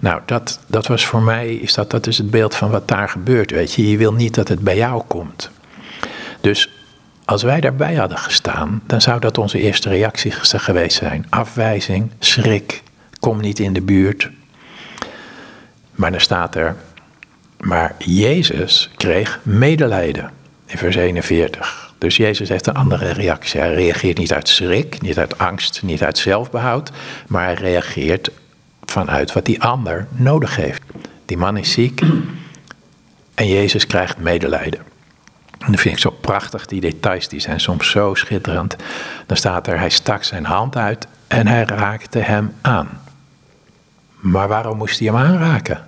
[0.00, 3.08] Nou, dat, dat was voor mij, is dat, dat is het beeld van wat daar
[3.08, 3.50] gebeurt.
[3.50, 5.50] Weet je, je wil niet dat het bij jou komt.
[6.40, 6.70] Dus
[7.28, 11.26] als wij daarbij hadden gestaan, dan zou dat onze eerste reactie geweest zijn.
[11.28, 12.82] Afwijzing, schrik,
[13.20, 14.30] kom niet in de buurt.
[15.94, 16.76] Maar dan staat er,
[17.60, 20.30] maar Jezus kreeg medelijden
[20.66, 21.94] in vers 41.
[21.98, 23.60] Dus Jezus heeft een andere reactie.
[23.60, 26.90] Hij reageert niet uit schrik, niet uit angst, niet uit zelfbehoud,
[27.26, 28.30] maar hij reageert
[28.84, 30.82] vanuit wat die ander nodig heeft.
[31.24, 32.00] Die man is ziek
[33.34, 34.96] en Jezus krijgt medelijden.
[35.58, 38.76] En dat vind ik zo prachtig, die details die zijn soms zo schitterend.
[39.26, 42.88] Dan staat er, hij stak zijn hand uit en hij raakte hem aan.
[44.20, 45.86] Maar waarom moest hij hem aanraken?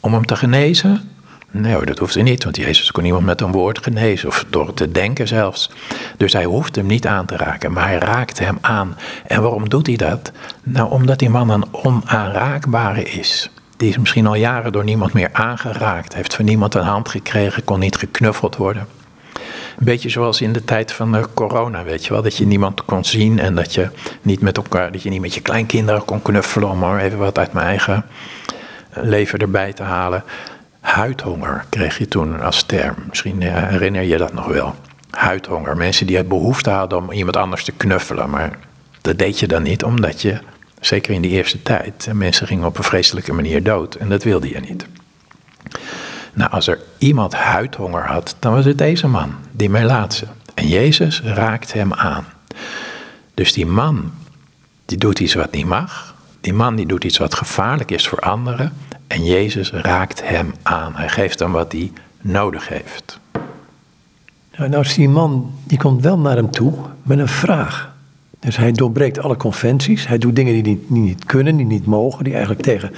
[0.00, 1.10] Om hem te genezen?
[1.50, 4.90] Nee, dat hoefde niet, want Jezus kon iemand met een woord genezen, of door te
[4.90, 5.70] denken zelfs.
[6.16, 8.96] Dus hij hoeft hem niet aan te raken, maar hij raakt hem aan.
[9.26, 10.32] En waarom doet hij dat?
[10.62, 13.50] Nou, omdat die man een onaanraakbare is.
[13.76, 17.64] Die is misschien al jaren door niemand meer aangeraakt, heeft van niemand een hand gekregen,
[17.64, 18.86] kon niet geknuffeld worden.
[19.78, 22.22] Een beetje zoals in de tijd van de corona, weet je wel.
[22.22, 23.88] Dat je niemand kon zien en dat je
[24.22, 27.38] niet met elkaar, dat je niet met je kleinkinderen kon knuffelen, om maar even wat
[27.38, 28.04] uit mijn eigen
[28.90, 30.24] leven erbij te halen.
[30.80, 32.94] Huidhonger kreeg je toen als term.
[33.08, 34.74] Misschien herinner je dat nog wel.
[35.10, 35.76] Huidhonger.
[35.76, 38.30] Mensen die het behoefte hadden om iemand anders te knuffelen.
[38.30, 38.50] Maar
[39.00, 40.38] dat deed je dan niet, omdat je,
[40.86, 43.94] zeker in die eerste tijd, mensen gingen op een vreselijke manier dood.
[43.94, 44.86] En dat wilde je niet.
[46.32, 50.26] Nou, als er iemand huidhonger had, dan was het deze man, die Melaatse.
[50.54, 52.24] En Jezus raakt hem aan.
[53.34, 54.12] Dus die man,
[54.84, 56.14] die doet iets wat niet mag.
[56.40, 58.72] Die man die doet iets wat gevaarlijk is voor anderen.
[59.06, 60.96] En Jezus raakt hem aan.
[60.96, 63.18] Hij geeft hem wat hij nodig heeft.
[64.56, 67.94] Nou, nou is die man, die komt wel naar hem toe met een vraag.
[68.38, 70.06] Dus hij doorbreekt alle conventies.
[70.06, 72.92] Hij doet dingen die niet, niet kunnen, die niet mogen, die eigenlijk tegen,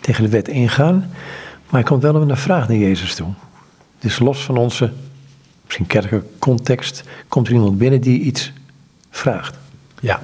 [0.00, 0.96] tegen de wet ingaan.
[0.96, 3.28] Maar hij komt wel een vraag naar Jezus toe.
[3.98, 4.92] Dus los van onze,
[5.64, 8.52] misschien kerkelijke context, komt er iemand binnen die iets
[9.10, 9.58] vraagt.
[10.00, 10.22] Ja.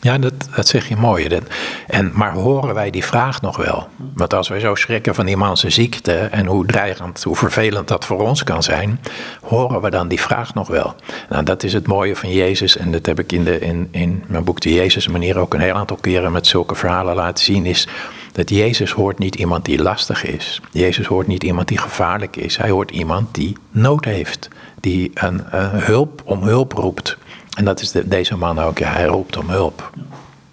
[0.00, 1.40] Ja, dat, dat zeg je mooi.
[1.86, 3.88] En, maar horen wij die vraag nog wel?
[4.14, 8.04] Want als wij zo schrikken van die manse ziekte en hoe dreigend, hoe vervelend dat
[8.04, 9.00] voor ons kan zijn,
[9.42, 10.94] horen we dan die vraag nog wel?
[11.28, 14.24] Nou, dat is het mooie van Jezus en dat heb ik in, de, in, in
[14.26, 17.66] mijn boek De Jezus manier ook een heel aantal keren met zulke verhalen laten zien,
[17.66, 17.88] is
[18.32, 20.60] dat Jezus hoort niet iemand die lastig is.
[20.72, 22.56] Jezus hoort niet iemand die gevaarlijk is.
[22.56, 24.48] Hij hoort iemand die nood heeft,
[24.80, 27.16] die een, een hulp om hulp roept.
[27.56, 29.90] En dat is de, deze man ook, ja, hij roept om hulp.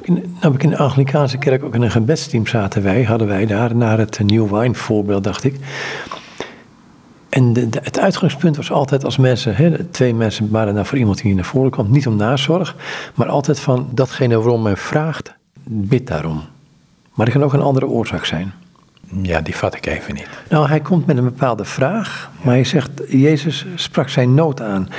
[0.02, 3.76] In, nou, in de Anglikaanse kerk ook in een gebedsteam zaten wij, hadden wij daar
[3.76, 5.56] naar het New Wine voorbeeld, dacht ik.
[7.30, 11.22] En de, het uitgangspunt was altijd als mensen, hè, twee mensen waren daar voor iemand
[11.22, 12.76] die naar voren kwam, niet om nazorg,
[13.16, 15.34] maar altijd van datgene waarom men vraagt,
[15.64, 16.42] bid daarom.
[17.14, 18.54] Maar er kan ook een andere oorzaak zijn.
[19.22, 20.30] Ja, die vat ik even niet.
[20.50, 24.90] Nou, hij komt met een bepaalde vraag, maar hij zegt, Jezus sprak zijn nood aan.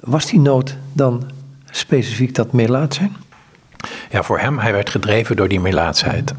[0.00, 1.30] Was die nood dan
[1.70, 3.16] specifiek dat melaat zijn?
[4.10, 6.34] Ja, voor hem, hij werd gedreven door die melaatsheid.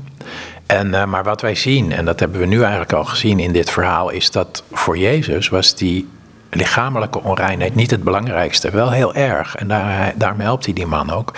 [0.65, 3.53] En, uh, maar wat wij zien, en dat hebben we nu eigenlijk al gezien in
[3.53, 6.07] dit verhaal, is dat voor Jezus was die
[6.49, 8.69] lichamelijke onreinheid niet het belangrijkste.
[8.69, 9.55] Wel heel erg.
[9.55, 11.35] En daar, daarmee helpt hij die man ook.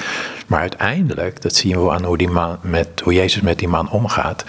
[0.48, 3.90] Maar uiteindelijk, dat zien we aan hoe, die man met, hoe Jezus met die man
[3.90, 4.44] omgaat,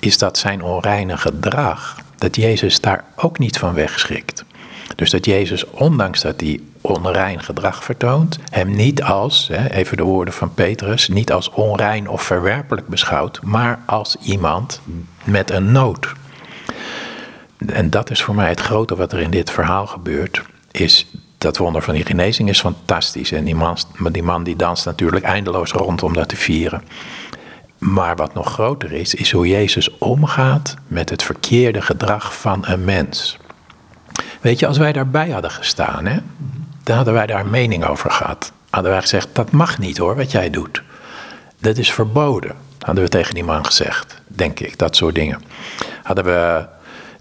[0.00, 4.44] is dat zijn onreine gedrag, dat Jezus daar ook niet van wegschrikt.
[4.94, 10.34] Dus dat Jezus, ondanks dat hij onrein gedrag vertoont, hem niet als, even de woorden
[10.34, 14.80] van Petrus, niet als onrein of verwerpelijk beschouwt, maar als iemand
[15.24, 16.12] met een nood.
[17.66, 21.06] En dat is voor mij het grote wat er in dit verhaal gebeurt, is
[21.38, 23.32] dat wonder van die genezing is fantastisch.
[23.32, 23.76] En die man,
[24.12, 26.82] die man die danst natuurlijk eindeloos rond om dat te vieren.
[27.78, 32.84] Maar wat nog groter is, is hoe Jezus omgaat met het verkeerde gedrag van een
[32.84, 33.38] mens.
[34.40, 36.18] Weet je, als wij daarbij hadden gestaan, hè,
[36.88, 38.52] dan hadden wij daar mening over gehad.
[38.70, 40.82] Hadden wij gezegd, dat mag niet hoor, wat jij doet.
[41.60, 45.42] Dat is verboden, hadden we tegen die man gezegd, denk ik, dat soort dingen.
[46.02, 46.66] Hadden we,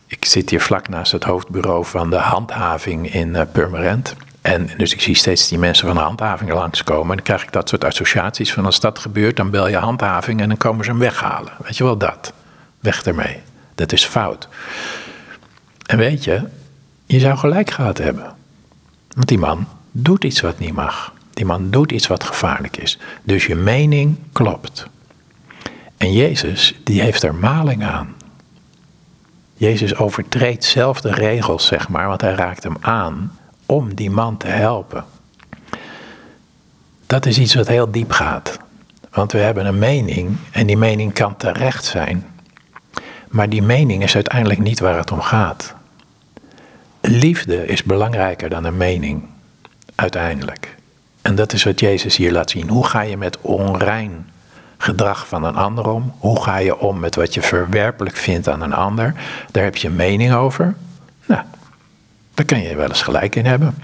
[0.08, 4.16] ik zit hier vlak naast het hoofdbureau van de handhaving in uh, Purmerend.
[4.42, 7.10] En dus ik zie steeds die mensen van de handhaving langskomen.
[7.10, 10.42] En dan krijg ik dat soort associaties van als dat gebeurt, dan bel je handhaving
[10.42, 11.52] en dan komen ze hem weghalen.
[11.64, 12.34] Weet je wel dat?
[12.80, 13.42] Weg ermee.
[13.76, 14.48] Dat is fout.
[15.86, 16.42] En weet je,
[17.06, 18.36] je zou gelijk gehad hebben.
[19.18, 21.14] Want die man doet iets wat niet mag.
[21.34, 23.00] Die man doet iets wat gevaarlijk is.
[23.24, 24.88] Dus je mening klopt.
[25.98, 28.16] En Jezus, die heeft er maling aan.
[29.54, 34.38] Jezus overtreedt zelf de regels, zeg maar, want hij raakt hem aan om die man
[34.38, 35.06] te helpen.
[37.08, 38.60] Dat is iets wat heel diep gaat.
[39.12, 42.26] Want we hebben een mening en die mening kan terecht zijn.
[43.28, 45.76] Maar die mening is uiteindelijk niet waar het om gaat.
[47.10, 49.24] Liefde is belangrijker dan een mening,
[49.96, 50.76] uiteindelijk.
[51.22, 52.70] En dat is wat Jezus hier laat zien.
[52.70, 54.30] Hoe ga je met onrein
[54.78, 56.14] gedrag van een ander om?
[56.20, 59.14] Hoe ga je om met wat je verwerpelijk vindt aan een ander?
[59.52, 60.76] Daar heb je een mening over.
[61.26, 61.42] Nou,
[62.34, 63.76] daar kan je wel eens gelijk in hebben.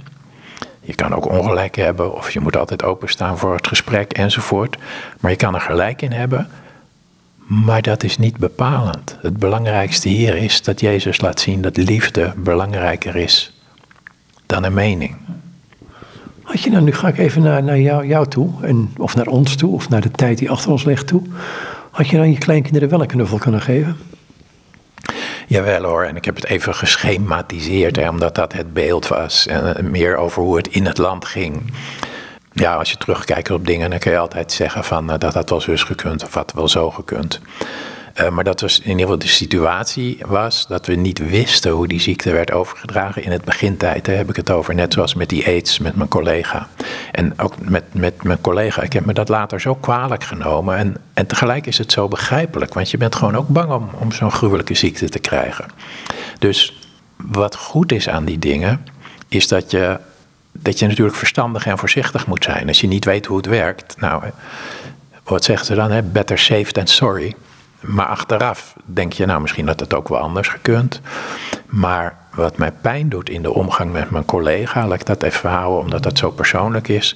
[0.81, 4.77] Je kan ook ongelijk hebben, of je moet altijd openstaan voor het gesprek enzovoort.
[5.19, 6.49] Maar je kan er gelijk in hebben,
[7.65, 9.17] maar dat is niet bepalend.
[9.21, 13.53] Het belangrijkste hier is dat Jezus laat zien dat liefde belangrijker is
[14.45, 15.15] dan een mening.
[16.41, 19.27] Had je nou, nu ga ik even naar, naar jou, jou toe, en, of naar
[19.27, 21.21] ons toe, of naar de tijd die achter ons ligt toe.
[21.91, 23.97] Had je dan je kleinkinderen wel een knuffel kunnen geven?
[25.47, 29.47] Jawel hoor, en ik heb het even geschematiseerd, hè, omdat dat het beeld was.
[29.47, 31.73] En eh, meer over hoe het in het land ging.
[32.53, 35.49] Ja, als je terugkijkt op dingen, dan kun je altijd zeggen van, uh, dat had
[35.49, 37.39] wel zus gekund of had wel zo gekund.
[38.21, 41.87] Uh, maar dat was in ieder geval de situatie was dat we niet wisten hoe
[41.87, 44.05] die ziekte werd overgedragen in het begintijd.
[44.05, 46.67] Daar heb ik het over, net zoals met die aids met mijn collega.
[47.11, 50.77] En ook met, met mijn collega, ik heb me dat later zo kwalijk genomen.
[50.77, 54.11] En, en tegelijk is het zo begrijpelijk, want je bent gewoon ook bang om, om
[54.11, 55.65] zo'n gruwelijke ziekte te krijgen.
[56.39, 56.81] Dus
[57.15, 58.85] wat goed is aan die dingen,
[59.27, 59.99] is dat je,
[60.53, 62.67] dat je natuurlijk verstandig en voorzichtig moet zijn.
[62.67, 64.23] Als je niet weet hoe het werkt, nou,
[65.23, 65.91] wat zeggen ze dan?
[65.91, 66.01] Hè?
[66.01, 67.35] Better safe than sorry.
[67.79, 71.01] Maar achteraf denk je, nou misschien had het ook wel anders gekund.
[71.65, 75.49] Maar wat mij pijn doet in de omgang met mijn collega, laat ik dat even
[75.49, 77.15] houden omdat dat zo persoonlijk is,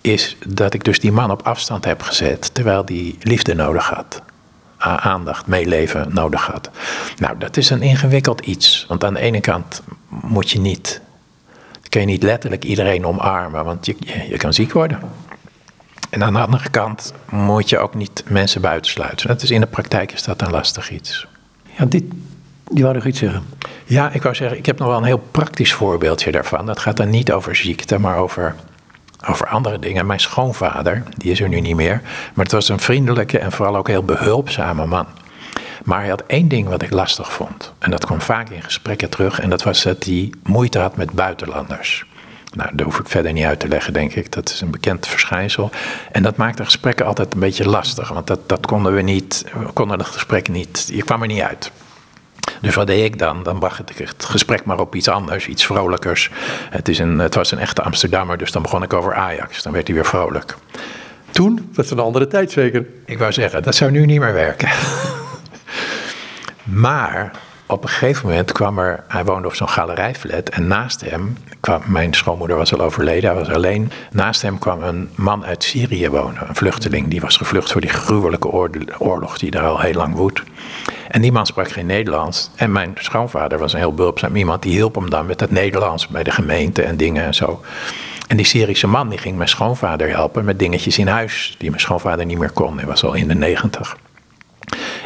[0.00, 4.22] is dat ik dus die man op afstand heb gezet terwijl die liefde nodig had.
[4.78, 6.70] Aandacht, meeleven nodig had.
[7.18, 8.84] Nou, dat is een ingewikkeld iets.
[8.88, 11.00] Want aan de ene kant moet je niet,
[11.92, 13.96] kun je niet letterlijk iedereen omarmen, want je,
[14.28, 15.00] je, kan ziek worden.
[16.10, 19.28] En aan de andere kant moet je ook niet mensen buitensluiten.
[19.28, 21.26] Dat is, in de praktijk is dat een lastig iets.
[21.78, 22.04] Ja, dit,
[22.74, 23.42] je wou nog iets zeggen?
[23.84, 26.66] Ja, ik wou zeggen, ik heb nog wel een heel praktisch voorbeeldje daarvan.
[26.66, 28.54] Dat gaat dan niet over ziekte, maar over,
[29.28, 30.06] over andere dingen.
[30.06, 32.00] Mijn schoonvader, die is er nu niet meer,
[32.34, 35.06] maar het was een vriendelijke en vooral ook heel behulpzame man.
[35.84, 37.72] Maar hij had één ding wat ik lastig vond.
[37.78, 39.40] En dat kwam vaak in gesprekken terug.
[39.40, 42.04] En dat was dat hij moeite had met buitenlanders.
[42.54, 44.32] Nou, dat hoef ik verder niet uit te leggen, denk ik.
[44.32, 45.70] Dat is een bekend verschijnsel.
[46.12, 48.08] En dat maakte gesprekken altijd een beetje lastig.
[48.08, 51.40] Want dat, dat konden we niet, we konden het gesprek niet, je kwam er niet
[51.40, 51.70] uit.
[52.60, 53.42] Dus wat deed ik dan?
[53.42, 56.30] Dan bracht ik het gesprek maar op iets anders, iets vrolijkers.
[56.70, 59.62] Het, is een, het was een echte Amsterdammer, dus dan begon ik over Ajax.
[59.62, 60.56] Dan werd hij weer vrolijk.
[61.30, 61.70] Toen?
[61.74, 62.86] Dat is een andere tijd zeker.
[63.06, 64.68] Ik wou zeggen, dat zou nu niet meer werken.
[66.64, 67.30] maar
[67.66, 71.82] op een gegeven moment kwam er, hij woonde op zo'n galerijflat en naast hem kwam,
[71.86, 73.92] mijn schoonmoeder was al overleden, hij was alleen.
[74.10, 77.90] Naast hem kwam een man uit Syrië wonen, een vluchteling, die was gevlucht voor die
[77.90, 78.48] gruwelijke
[78.98, 80.42] oorlog die daar al heel lang woedt.
[81.08, 82.50] En die man sprak geen Nederlands.
[82.56, 86.08] En mijn schoonvader was een heel behulpzaam iemand, die hielp hem dan met het Nederlands
[86.08, 87.60] bij de gemeente en dingen en zo.
[88.28, 91.82] En die Syrische man die ging mijn schoonvader helpen met dingetjes in huis die mijn
[91.82, 92.76] schoonvader niet meer kon.
[92.76, 93.96] Hij was al in de negentig.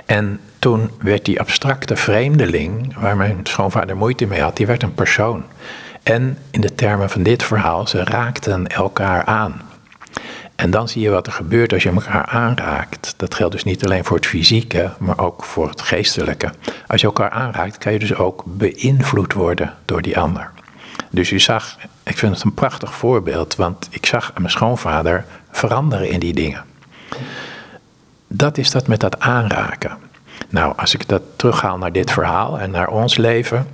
[0.07, 4.95] En toen werd die abstracte vreemdeling, waar mijn schoonvader moeite mee had, die werd een
[4.95, 5.45] persoon.
[6.03, 9.61] En in de termen van dit verhaal, ze raakten elkaar aan.
[10.57, 13.15] En dan zie je wat er gebeurt als je elkaar aanraakt.
[13.17, 16.51] Dat geldt dus niet alleen voor het fysieke, maar ook voor het geestelijke.
[16.87, 20.51] Als je elkaar aanraakt, kan je dus ook beïnvloed worden door die ander.
[21.11, 26.11] Dus u zag, ik vind het een prachtig voorbeeld, want ik zag mijn schoonvader veranderen
[26.11, 26.65] in die dingen.
[28.37, 29.99] Dat is dat met dat aanraken.
[30.49, 33.69] Nou, als ik dat terughaal naar dit verhaal en naar ons leven,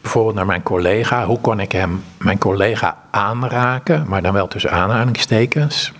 [0.00, 4.70] bijvoorbeeld naar mijn collega, hoe kon ik hem, mijn collega aanraken, maar dan wel tussen
[4.70, 5.92] aanhalingstekens.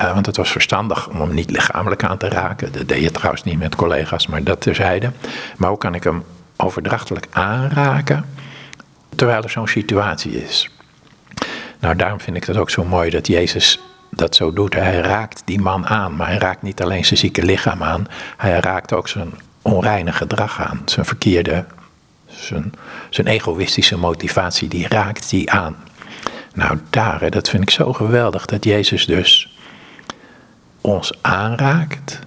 [0.00, 2.72] Uh, want het was verstandig om hem niet lichamelijk aan te raken.
[2.72, 5.10] Dat deed je trouwens niet met collega's, maar dat terzijde.
[5.56, 6.24] Maar hoe kan ik hem
[6.56, 8.24] overdrachtelijk aanraken
[9.14, 10.70] terwijl er zo'n situatie is?
[11.80, 13.80] Nou, daarom vind ik het ook zo mooi dat Jezus
[14.10, 14.74] dat zo doet.
[14.74, 18.60] Hij raakt die man aan, maar hij raakt niet alleen zijn zieke lichaam aan, hij
[18.60, 19.32] raakt ook zijn
[19.62, 21.64] onreine gedrag aan, zijn verkeerde,
[22.26, 22.72] zijn,
[23.10, 25.76] zijn egoïstische motivatie, die raakt die aan.
[26.54, 29.58] Nou, daar, dat vind ik zo geweldig, dat Jezus dus
[30.80, 32.20] ons aanraakt,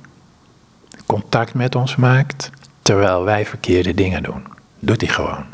[1.06, 2.50] contact met ons maakt,
[2.82, 4.44] terwijl wij verkeerde dingen doen.
[4.80, 5.46] Doet hij gewoon.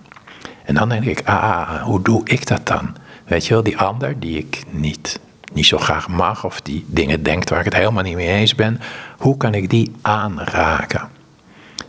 [0.66, 2.96] En dan denk ik, ah, ah, hoe doe ik dat dan?
[3.26, 5.20] Weet je wel, die ander die ik niet,
[5.56, 8.56] niet zo graag mag of die dingen denkt waar ik het helemaal niet mee eens
[8.56, 8.82] ben,
[9.18, 11.10] hoe kan ik die aanraken?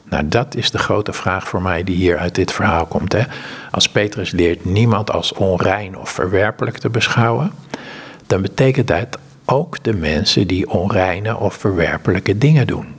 [0.09, 3.13] Nou, dat is de grote vraag voor mij die hier uit dit verhaal komt.
[3.13, 3.23] Hè?
[3.71, 7.53] Als Petrus leert niemand als onrein of verwerpelijk te beschouwen,
[8.27, 12.95] dan betekent dat ook de mensen die onreine of verwerpelijke dingen doen.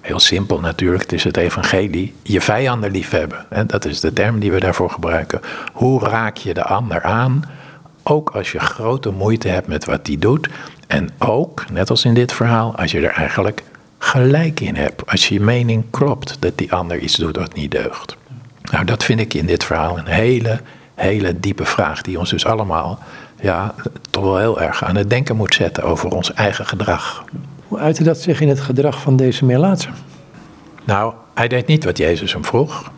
[0.00, 2.14] Heel simpel natuurlijk, het is het evangelie.
[2.22, 3.46] Je vijanden liefhebben.
[3.48, 3.66] Hè?
[3.66, 5.40] Dat is de term die we daarvoor gebruiken.
[5.72, 7.44] Hoe raak je de ander aan?
[8.08, 10.48] Ook als je grote moeite hebt met wat die doet.
[10.86, 13.62] En ook, net als in dit verhaal, als je er eigenlijk
[13.98, 15.06] gelijk in hebt.
[15.06, 18.16] Als je mening klopt dat die ander iets doet wat niet deugt.
[18.70, 20.60] Nou, dat vind ik in dit verhaal een hele,
[20.94, 22.02] hele diepe vraag.
[22.02, 22.98] Die ons dus allemaal
[23.40, 23.74] ja,
[24.10, 27.24] toch wel heel erg aan het denken moet zetten over ons eigen gedrag.
[27.68, 29.88] Hoe uitte dat zich in het gedrag van deze Melaatse?
[30.84, 32.90] Nou, hij deed niet wat Jezus hem vroeg.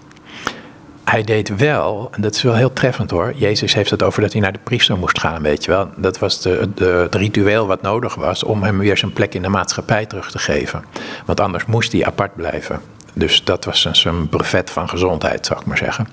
[1.08, 3.32] Hij deed wel, en dat is wel heel treffend hoor.
[3.36, 5.90] Jezus heeft het over dat hij naar de priester moest gaan, weet je wel.
[5.96, 9.42] Dat was de, de, het ritueel wat nodig was om hem weer zijn plek in
[9.42, 10.84] de maatschappij terug te geven.
[11.24, 12.80] Want anders moest hij apart blijven.
[13.14, 16.08] Dus dat was zijn brevet van gezondheid, zou ik maar zeggen.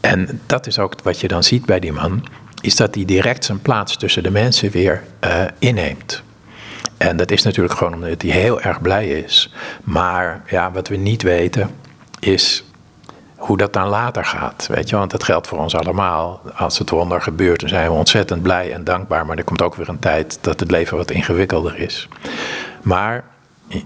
[0.00, 2.24] En dat is ook wat je dan ziet bij die man,
[2.60, 6.22] is dat hij direct zijn plaats tussen de mensen weer uh, inneemt.
[6.96, 9.52] En dat is natuurlijk gewoon omdat hij heel erg blij is.
[9.84, 11.70] Maar ja, wat we niet weten
[12.20, 12.64] is
[13.38, 14.66] hoe dat dan later gaat.
[14.66, 16.40] Weet je, want dat geldt voor ons allemaal.
[16.56, 19.26] Als het wonder gebeurt, dan zijn we ontzettend blij en dankbaar.
[19.26, 22.08] Maar er komt ook weer een tijd dat het leven wat ingewikkelder is.
[22.82, 23.24] Maar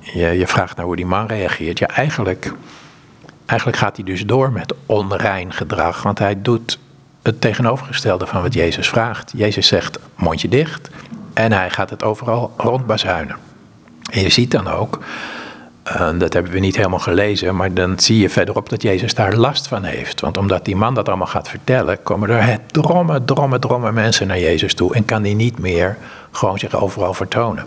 [0.01, 1.79] je, je vraagt naar hoe die man reageert.
[1.79, 2.53] Ja, eigenlijk,
[3.47, 6.03] eigenlijk gaat hij dus door met onrein gedrag.
[6.03, 6.79] Want hij doet
[7.23, 9.33] het tegenovergestelde van wat Jezus vraagt.
[9.37, 10.91] Jezus zegt mondje dicht.
[11.35, 13.37] En hij gaat het overal rondbazuinen.
[14.11, 14.99] En je ziet dan ook,
[16.01, 19.37] uh, dat hebben we niet helemaal gelezen, maar dan zie je verderop dat Jezus daar
[19.37, 20.21] last van heeft.
[20.21, 24.39] Want omdat die man dat allemaal gaat vertellen, komen er drommen, drommen, drommen mensen naar
[24.39, 24.95] Jezus toe.
[24.95, 25.97] En kan die niet meer
[26.31, 27.65] gewoon zich overal vertonen.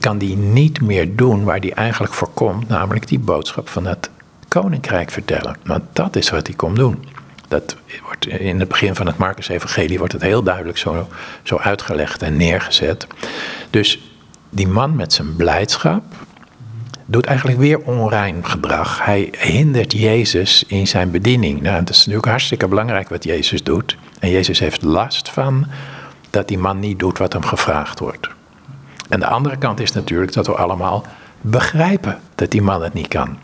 [0.00, 4.10] Kan die niet meer doen waar die eigenlijk voor komt, namelijk die boodschap van het
[4.48, 5.56] koninkrijk vertellen.
[5.64, 7.04] Want dat is wat hij komt doen.
[7.48, 11.08] Dat wordt in het begin van het Marcus-evangelie wordt het heel duidelijk zo,
[11.42, 13.06] zo uitgelegd en neergezet.
[13.70, 14.12] Dus
[14.50, 16.02] die man met zijn blijdschap
[17.10, 19.04] doet eigenlijk weer onrein gedrag.
[19.04, 21.60] Hij hindert Jezus in zijn bediening.
[21.62, 23.96] Nou, dat is natuurlijk hartstikke belangrijk wat Jezus doet.
[24.18, 25.66] En Jezus heeft last van
[26.30, 28.28] dat die man niet doet wat hem gevraagd wordt.
[29.08, 31.06] En de andere kant is natuurlijk dat we allemaal
[31.40, 33.38] begrijpen dat die man het niet kan.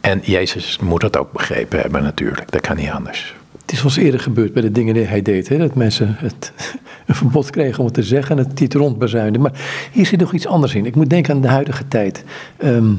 [0.00, 3.34] En Jezus moet dat ook begrepen hebben natuurlijk, dat kan niet anders.
[3.68, 5.58] Het is wel eens eerder gebeurd bij de dingen die hij deed, hè?
[5.58, 6.52] dat mensen het,
[7.06, 9.42] een verbod kregen om het te zeggen en het niet rondbezuinden.
[9.42, 9.52] Maar
[9.92, 10.86] hier zit nog iets anders in.
[10.86, 12.24] Ik moet denken aan de huidige tijd.
[12.56, 12.92] Ehm,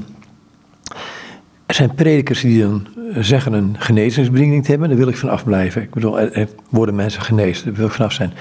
[1.65, 5.81] er zijn predikers die dan zeggen een genezingsbediening te hebben, daar wil ik van afblijven.
[5.81, 8.33] Ik bedoel, er, worden mensen genezen, daar wil ik vanaf zijn.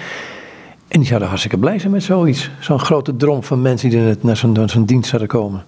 [0.89, 2.51] En die zouden hartstikke blij zijn met zoiets.
[2.61, 5.64] Zo'n grote drom van mensen die naar zo'n zo'n dienst zouden komen.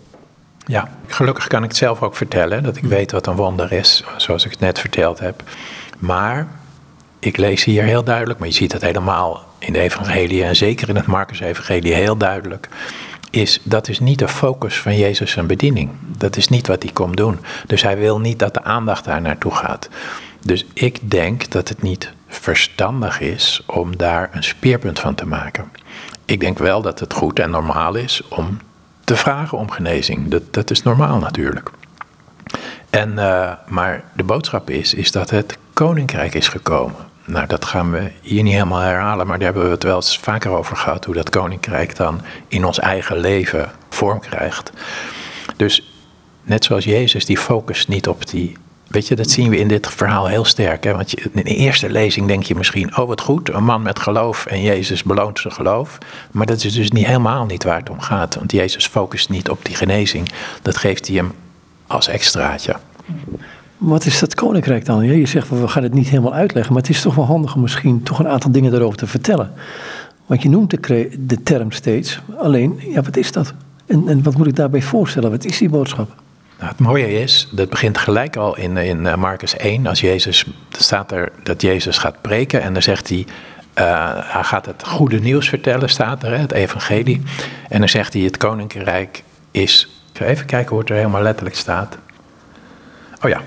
[0.67, 4.05] Ja, gelukkig kan ik het zelf ook vertellen, dat ik weet wat een wonder is,
[4.17, 5.43] zoals ik het net verteld heb.
[6.01, 6.49] Maar
[7.19, 10.89] ik lees hier heel duidelijk, maar je ziet het helemaal in de evangelie en zeker
[10.89, 12.69] in het Marcus-evangelie heel duidelijk,
[13.31, 15.91] is dat is niet de focus van Jezus zijn bediening.
[16.01, 17.39] Dat is niet wat hij komt doen.
[17.67, 19.89] Dus hij wil niet dat de aandacht daar naartoe gaat.
[20.41, 25.71] Dus ik denk dat het niet verstandig is om daar een speerpunt van te maken.
[26.25, 28.59] Ik denk wel dat het goed en normaal is om
[29.05, 30.29] te vragen om genezing.
[30.29, 31.71] Dat, dat is normaal natuurlijk.
[32.91, 37.09] En, uh, maar de boodschap is, is dat het koninkrijk is gekomen.
[37.25, 40.19] Nou, dat gaan we hier niet helemaal herhalen, maar daar hebben we het wel eens
[40.19, 44.73] vaker over gehad, hoe dat koninkrijk dan in ons eigen leven vorm krijgt.
[45.57, 45.93] Dus
[46.43, 48.57] net zoals Jezus, die focust niet op die.
[48.87, 50.85] Weet je, dat zien we in dit verhaal heel sterk.
[50.85, 50.95] Hè?
[50.95, 54.47] Want in de eerste lezing denk je misschien, oh wat goed, een man met geloof
[54.47, 55.99] en Jezus beloont zijn geloof.
[56.31, 58.35] Maar dat is dus niet helemaal niet waar het om gaat.
[58.35, 60.33] Want Jezus focust niet op die genezing.
[60.63, 61.33] Dat geeft hij hem
[61.87, 62.77] als extraatje.
[63.81, 65.05] Wat is dat koninkrijk dan?
[65.05, 67.61] je zegt, we gaan het niet helemaal uitleggen, maar het is toch wel handig om
[67.61, 69.53] misschien toch een aantal dingen daarover te vertellen.
[70.27, 73.55] Want je noemt de, term steeds, alleen, ja, wat is dat?
[73.87, 75.31] En, en wat moet ik daarbij voorstellen?
[75.31, 76.15] Wat is die boodschap?
[76.59, 80.47] Nou, het mooie is, dat begint gelijk al in, in eh, Marcus 1, als Jezus,
[80.71, 83.27] staat er dat Jezus gaat preken en dan zegt hij,
[83.79, 87.23] Uh, hij gaat het goede nieuws vertellen, staat er, het evangelie.
[87.69, 90.03] En dan zegt hij, het koninkrijk is...
[90.13, 91.99] Even kijken hoe het er helemaal letterlijk staat.
[93.25, 93.41] Oh ja,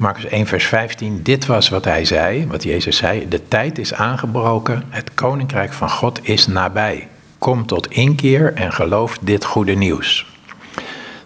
[0.00, 1.22] Marcus 1, vers 15.
[1.22, 3.28] Dit was wat hij zei, wat Jezus zei.
[3.28, 7.08] De tijd is aangebroken, het koninkrijk van God is nabij.
[7.38, 10.26] Kom tot inkeer en geloof dit goede nieuws.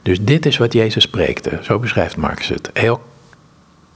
[0.02, 1.58] Dus dit is wat Jezus spreekte.
[1.62, 2.70] Zo beschrijft Marcus het.
[2.72, 3.02] Heel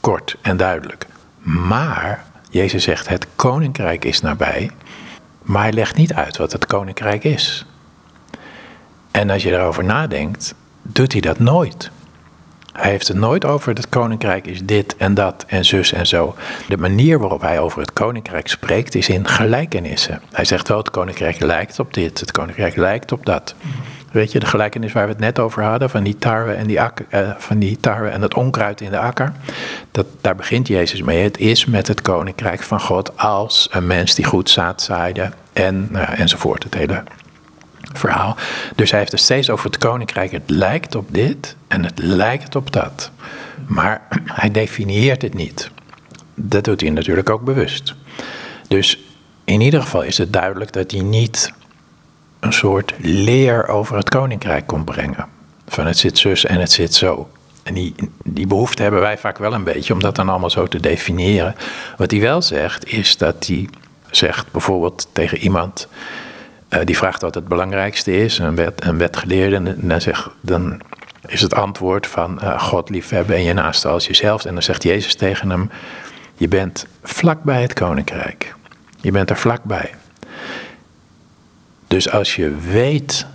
[0.01, 1.07] kort en duidelijk.
[1.43, 4.71] Maar Jezus zegt: het koninkrijk is nabij.
[5.43, 7.67] Maar hij legt niet uit wat het koninkrijk is.
[9.11, 11.91] En als je erover nadenkt, doet hij dat nooit.
[12.79, 16.35] Hij heeft het nooit over het koninkrijk is dit en dat en zus en zo.
[16.69, 20.21] De manier waarop hij over het koninkrijk spreekt is in gelijkenissen.
[20.33, 23.55] Hij zegt wel, het koninkrijk lijkt op dit, het koninkrijk lijkt op dat.
[24.13, 26.81] Weet je, de gelijkenis waar we het net over hadden, van die tarwe en, die
[26.81, 29.33] akker, eh, van die tarwe en het onkruid in de akker.
[29.91, 31.23] Dat, daar begint Jezus mee.
[31.23, 35.89] Het is met het koninkrijk van God als een mens die goed zaad zaaide en,
[35.91, 36.65] nou enzovoort.
[36.65, 37.03] Het hele
[37.93, 38.37] verhaal.
[38.75, 40.31] Dus hij heeft het steeds over het koninkrijk.
[40.31, 43.11] Het lijkt op dit en het lijkt op dat.
[43.67, 44.07] Maar
[44.41, 45.71] hij definieert het niet.
[46.35, 47.95] Dat doet hij natuurlijk ook bewust.
[48.69, 48.99] Dus
[49.45, 51.53] in ieder geval is het duidelijk dat hij niet
[52.41, 55.27] een soort leer over het koninkrijk kon brengen.
[55.67, 57.29] Van het zit zus en het zit zo.
[57.63, 60.67] En die, die behoefte hebben wij vaak wel een beetje om dat dan allemaal zo
[60.67, 61.55] te definiëren.
[61.97, 63.69] Wat hij wel zegt, is dat hij
[64.11, 65.89] zegt bijvoorbeeld tegen iemand
[66.71, 70.81] uh, die vraagt wat het belangrijkste is, een, wet, een wetgeleerde, dan, zegt, dan
[71.27, 74.45] is het antwoord van uh, God liefhebben en je naaste als jezelf.
[74.45, 75.71] En dan zegt Jezus tegen hem,
[76.35, 78.55] je bent vlakbij het koninkrijk.
[79.01, 79.95] Je bent er vlakbij.
[81.87, 83.27] Dus als je weet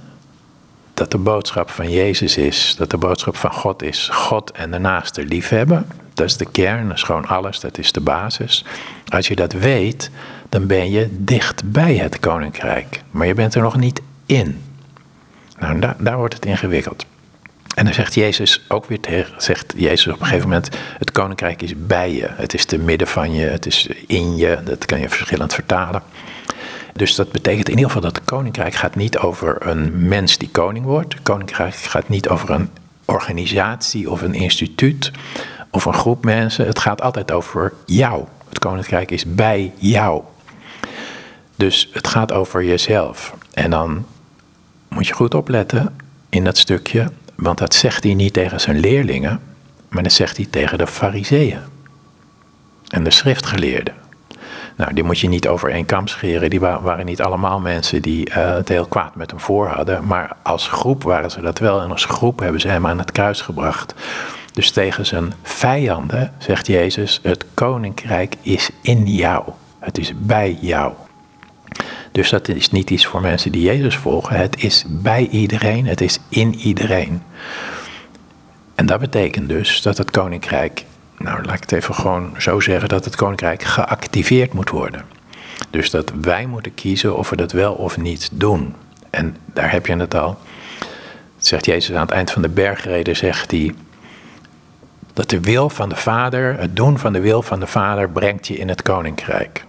[0.94, 4.80] dat de boodschap van Jezus is, dat de boodschap van God is, God en de
[4.80, 8.66] naaste liefhebben, dat is de kern, dat is gewoon alles, dat is de basis.
[9.08, 10.12] Als je dat weet,
[10.54, 14.62] dan ben je dicht bij het koninkrijk, maar je bent er nog niet in.
[15.60, 17.06] Nou, daar, daar wordt het ingewikkeld.
[17.76, 21.62] En dan zegt Jezus ook weer tegen, zegt Jezus op een gegeven moment, het koninkrijk
[21.62, 25.00] is bij je, het is te midden van je, het is in je, dat kan
[25.00, 26.02] je verschillend vertalen.
[26.94, 30.50] Dus dat betekent in ieder geval dat het koninkrijk gaat niet over een mens die
[30.50, 31.14] koning wordt.
[31.14, 32.70] Het koninkrijk gaat niet over een
[33.06, 35.12] organisatie of een instituut
[35.72, 36.66] of een groep mensen.
[36.66, 38.26] Het gaat altijd over jou.
[38.50, 40.24] Het koninkrijk is bij jou.
[41.56, 43.34] Dus het gaat over jezelf.
[43.54, 44.06] En dan
[44.88, 45.96] moet je goed opletten
[46.30, 49.42] in dat stukje, want dat zegt hij niet tegen zijn leerlingen,
[49.90, 51.60] maar dat zegt hij tegen de fariseeën
[52.88, 53.94] en de schriftgeleerden.
[54.76, 56.50] Nou, die moet je niet over één kam scheren.
[56.50, 60.06] Die waren niet allemaal mensen die uh, het heel kwaad met hem voor hadden.
[60.06, 61.82] Maar als groep waren ze dat wel.
[61.82, 63.94] En als groep hebben ze hem aan het kruis gebracht.
[64.54, 69.44] Dus tegen zijn vijanden zegt Jezus: Het koninkrijk is in jou.
[69.80, 70.94] Het is bij jou.
[72.14, 74.36] Dus dat is niet iets voor mensen die Jezus volgen.
[74.36, 77.22] Het is bij iedereen, het is in iedereen.
[78.76, 80.86] En dat betekent dus dat het koninkrijk
[81.24, 85.06] nou laat ik het even gewoon zo zeggen, dat het koninkrijk geactiveerd moet worden.
[85.70, 88.76] Dus dat wij moeten kiezen of we dat wel of niet doen.
[89.10, 90.38] En daar heb je het al.
[91.38, 93.74] Zegt Jezus aan het eind van de bergreden, zegt hij,
[95.14, 98.48] dat de wil van de Vader, het doen van de wil van de Vader, brengt
[98.48, 99.66] je in het koninkrijk.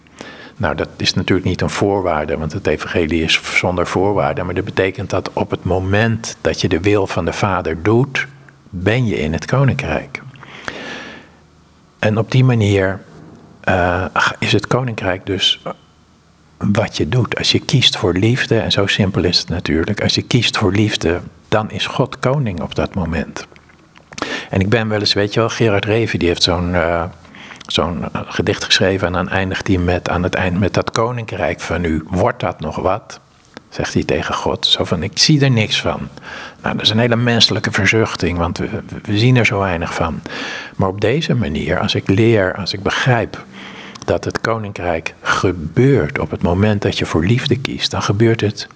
[0.56, 4.42] Nou, dat is natuurlijk niet een voorwaarde, want het evangelie is zonder voorwaarde.
[4.42, 8.26] Maar dat betekent dat op het moment dat je de wil van de Vader doet,
[8.70, 10.22] ben je in het koninkrijk.
[11.98, 13.00] En op die manier
[13.68, 14.04] uh,
[14.38, 15.60] is het koninkrijk dus
[16.56, 17.38] wat je doet.
[17.38, 20.72] Als je kiest voor liefde, en zo simpel is het natuurlijk, als je kiest voor
[20.72, 23.46] liefde, dan is God koning op dat moment.
[24.50, 27.04] En ik ben wel eens, weet je wel, Gerard Reven die heeft zo'n uh,
[27.66, 31.84] zo'n gedicht geschreven en dan eindigt hij met, aan het eind met dat koninkrijk van
[31.84, 33.20] u, wordt dat nog wat?
[33.74, 34.66] zegt hij tegen God.
[34.66, 36.08] Zo van, ik zie er niks van.
[36.62, 38.68] Nou, dat is een hele menselijke verzuchting, want we,
[39.02, 40.20] we zien er zo weinig van.
[40.76, 43.44] Maar op deze manier, als ik leer, als ik begrijp
[44.04, 48.68] dat het koninkrijk gebeurt op het moment dat je voor liefde kiest, dan gebeurt het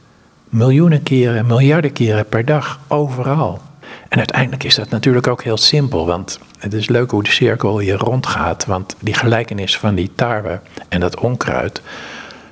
[0.48, 3.60] miljoenen keren, miljarden keren per dag, overal.
[4.08, 7.78] En uiteindelijk is dat natuurlijk ook heel simpel, want het is leuk hoe de cirkel
[7.78, 11.82] hier rondgaat, want die gelijkenis van die tarwe en dat onkruid,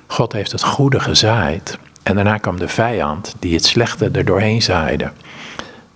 [0.07, 4.61] God heeft het goede gezaaid en daarna kwam de vijand die het slechte er doorheen
[4.61, 5.11] zaaide.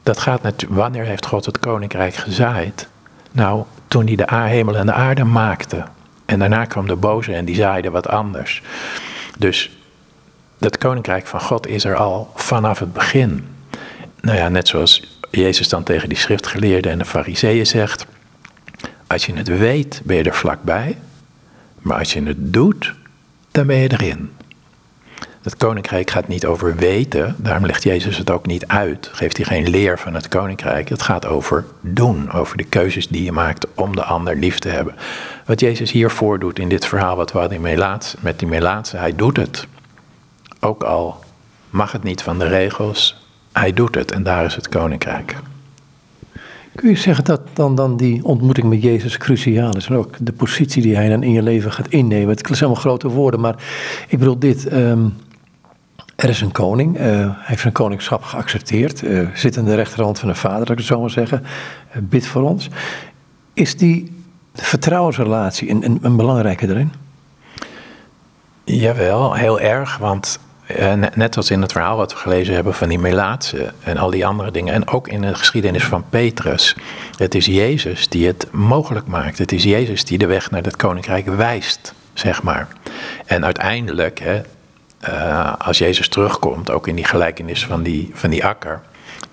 [0.04, 2.88] Dat gaat natuurlijk, wanneer heeft God het koninkrijk gezaaid?
[3.32, 5.84] Nou, toen hij de hemel en de aarde maakte.
[6.26, 8.62] En daarna kwam de boze en die zaaide wat anders.
[9.38, 9.78] Dus
[10.58, 13.47] dat koninkrijk van God is er al vanaf het begin.
[14.22, 18.05] Nou ja, net zoals Jezus dan tegen die schriftgeleerden en de fariseeën zegt.
[19.07, 20.97] Als je het weet, ben je er vlakbij.
[21.79, 22.93] Maar als je het doet,
[23.51, 24.32] dan ben je erin.
[25.41, 29.09] Het koninkrijk gaat niet over weten, daarom legt Jezus het ook niet uit.
[29.11, 30.89] Geeft hij geen leer van het koninkrijk.
[30.89, 34.69] Het gaat over doen, over de keuzes die je maakt om de ander lief te
[34.69, 34.95] hebben.
[35.45, 37.61] Wat Jezus hier voordoet in dit verhaal wat we hadden
[38.19, 39.67] met die Melaatse, hij doet het.
[40.59, 41.23] Ook al
[41.69, 43.20] mag het niet van de regels,
[43.52, 45.38] hij doet het en daar is het koninkrijk.
[46.76, 50.32] Kun je zeggen dat dan, dan die ontmoeting met Jezus cruciaal is en ook de
[50.32, 52.30] positie die hij dan in je leven gaat innemen?
[52.30, 53.56] Het zijn allemaal grote woorden, maar
[54.08, 54.68] ik bedoel dit.
[54.68, 55.06] Ehm,
[56.16, 60.20] er is een koning, uh, hij heeft zijn koningschap geaccepteerd, uh, zit aan de rechterhand
[60.20, 62.70] van de vader, dat ik het zo maar zeggen, uh, bid voor ons.
[63.54, 64.24] Is die
[64.54, 66.91] vertrouwensrelatie een, een, een belangrijke erin?
[68.64, 70.39] Jawel, heel erg, want
[71.15, 74.26] net als in het verhaal wat we gelezen hebben van die Melaatse en al die
[74.26, 76.76] andere dingen, en ook in de geschiedenis van Petrus,
[77.17, 79.38] het is Jezus die het mogelijk maakt.
[79.38, 82.67] Het is Jezus die de weg naar het koninkrijk wijst, zeg maar.
[83.26, 84.41] En uiteindelijk, hè,
[85.09, 88.82] uh, als Jezus terugkomt, ook in die gelijkenis van die, van die akker,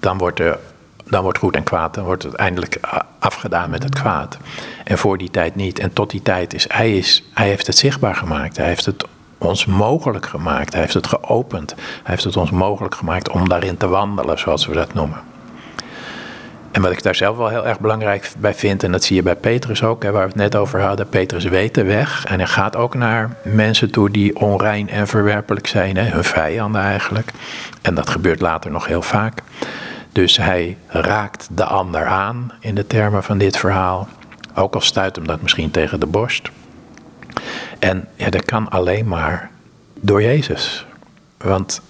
[0.00, 0.58] dan wordt, er,
[1.04, 2.80] dan wordt goed en kwaad, dan wordt het eindelijk
[3.18, 4.38] afgedaan met het kwaad.
[4.84, 5.78] En voor die tijd niet.
[5.78, 8.56] En tot die tijd is hij, is, hij heeft het zichtbaar gemaakt.
[8.56, 9.04] Hij heeft het
[9.38, 10.72] ons mogelijk gemaakt.
[10.72, 11.74] Hij heeft het geopend.
[11.76, 15.20] Hij heeft het ons mogelijk gemaakt om daarin te wandelen, zoals we dat noemen.
[16.70, 19.22] En wat ik daar zelf wel heel erg belangrijk bij vind, en dat zie je
[19.22, 21.08] bij Petrus ook, hè, waar we het net over hadden.
[21.08, 25.66] Petrus weet de weg en hij gaat ook naar mensen toe die onrein en verwerpelijk
[25.66, 27.32] zijn, hè, hun vijanden eigenlijk.
[27.82, 29.42] En dat gebeurt later nog heel vaak.
[30.12, 34.08] Dus hij raakt de ander aan in de termen van dit verhaal.
[34.54, 36.50] Ook al stuit hem dat misschien tegen de borst.
[37.78, 39.50] En ja, dat kan alleen maar
[40.00, 40.86] door Jezus.
[41.36, 41.80] Want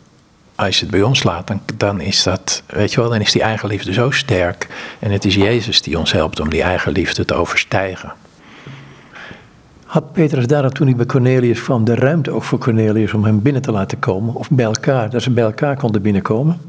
[0.55, 3.33] als je het bij ons laat, dan, dan is dat, weet je wel, dan is
[3.33, 4.67] die eigenliefde zo sterk.
[4.99, 8.13] En het is Jezus die ons helpt om die eigenliefde te overstijgen.
[9.85, 13.43] Had Petrus daarom toen hij bij Cornelius kwam, de ruimte ook voor Cornelius om hem
[13.43, 14.35] binnen te laten komen?
[14.35, 16.61] Of bij elkaar, dat ze bij elkaar konden binnenkomen?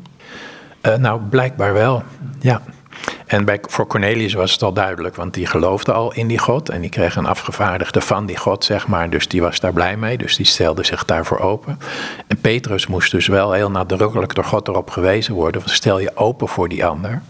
[0.82, 2.03] Uh, nou, blijkbaar wel,
[2.39, 2.61] ja.
[3.30, 6.69] En bij, voor Cornelius was het al duidelijk, want die geloofde al in die God.
[6.69, 9.09] En die kreeg een afgevaardigde van die God, zeg maar.
[9.09, 11.80] Dus die was daar blij mee, dus die stelde zich daarvoor open.
[12.27, 15.61] En Petrus moest dus wel heel nadrukkelijk door God erop gewezen worden.
[15.65, 17.21] Stel je open voor die ander.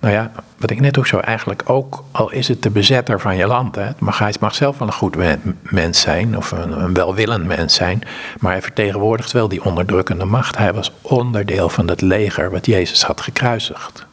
[0.00, 3.36] Nou ja, wat ik net ook zo eigenlijk ook, al is het de bezetter van
[3.36, 5.16] je land, hè, hij mag zelf wel een goed
[5.62, 8.02] mens zijn, of een, een welwillend mens zijn,
[8.38, 10.58] maar hij vertegenwoordigt wel die onderdrukkende macht.
[10.58, 14.05] Hij was onderdeel van het leger wat Jezus had gekruisigd.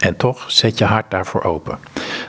[0.00, 1.78] En toch zet je hart daarvoor open.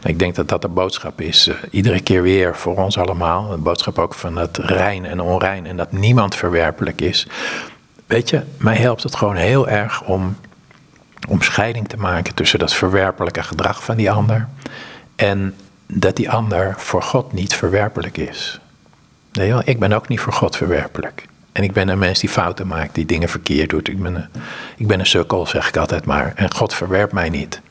[0.03, 3.49] Ik denk dat dat de boodschap is, uh, iedere keer weer voor ons allemaal.
[3.49, 7.27] De boodschap ook van het rein en onrein en dat niemand verwerpelijk is.
[8.05, 10.37] Weet je, mij helpt het gewoon heel erg om,
[11.29, 14.47] om scheiding te maken tussen dat verwerpelijke gedrag van die ander
[15.15, 15.55] en
[15.87, 18.59] dat die ander voor God niet verwerpelijk is.
[19.31, 21.25] Nee, ik ben ook niet voor God verwerpelijk.
[21.61, 23.87] En ik ben een mens die fouten maakt, die dingen verkeerd doet.
[23.87, 24.25] Ik ben, een,
[24.77, 26.33] ik ben een sukkel, zeg ik altijd maar.
[26.35, 27.61] En God verwerpt mij niet.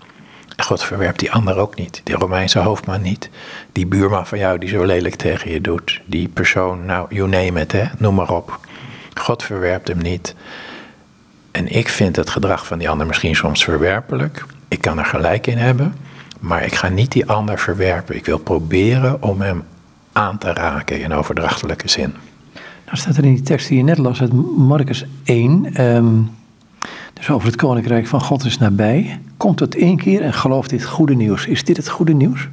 [0.56, 2.00] En God verwerpt die ander ook niet.
[2.04, 3.30] Die Romeinse hoofdman niet.
[3.72, 6.00] Die buurman van jou die zo lelijk tegen je doet.
[6.04, 8.58] Die persoon, nou, you name it, hè, noem maar op.
[9.14, 10.34] God verwerpt hem niet.
[11.50, 14.44] En ik vind het gedrag van die ander misschien soms verwerpelijk.
[14.68, 15.94] Ik kan er gelijk in hebben.
[16.40, 18.16] Maar ik ga niet die ander verwerpen.
[18.16, 19.64] Ik wil proberen om hem
[20.12, 22.14] aan te raken in overdrachtelijke zin.
[22.90, 26.30] Nou staat er in die tekst die je net las uit Marcus 1, um,
[27.12, 29.20] dus over het koninkrijk van God is nabij.
[29.36, 31.46] Komt het één keer en gelooft dit goede nieuws.
[31.46, 32.48] Is dit het goede nieuws?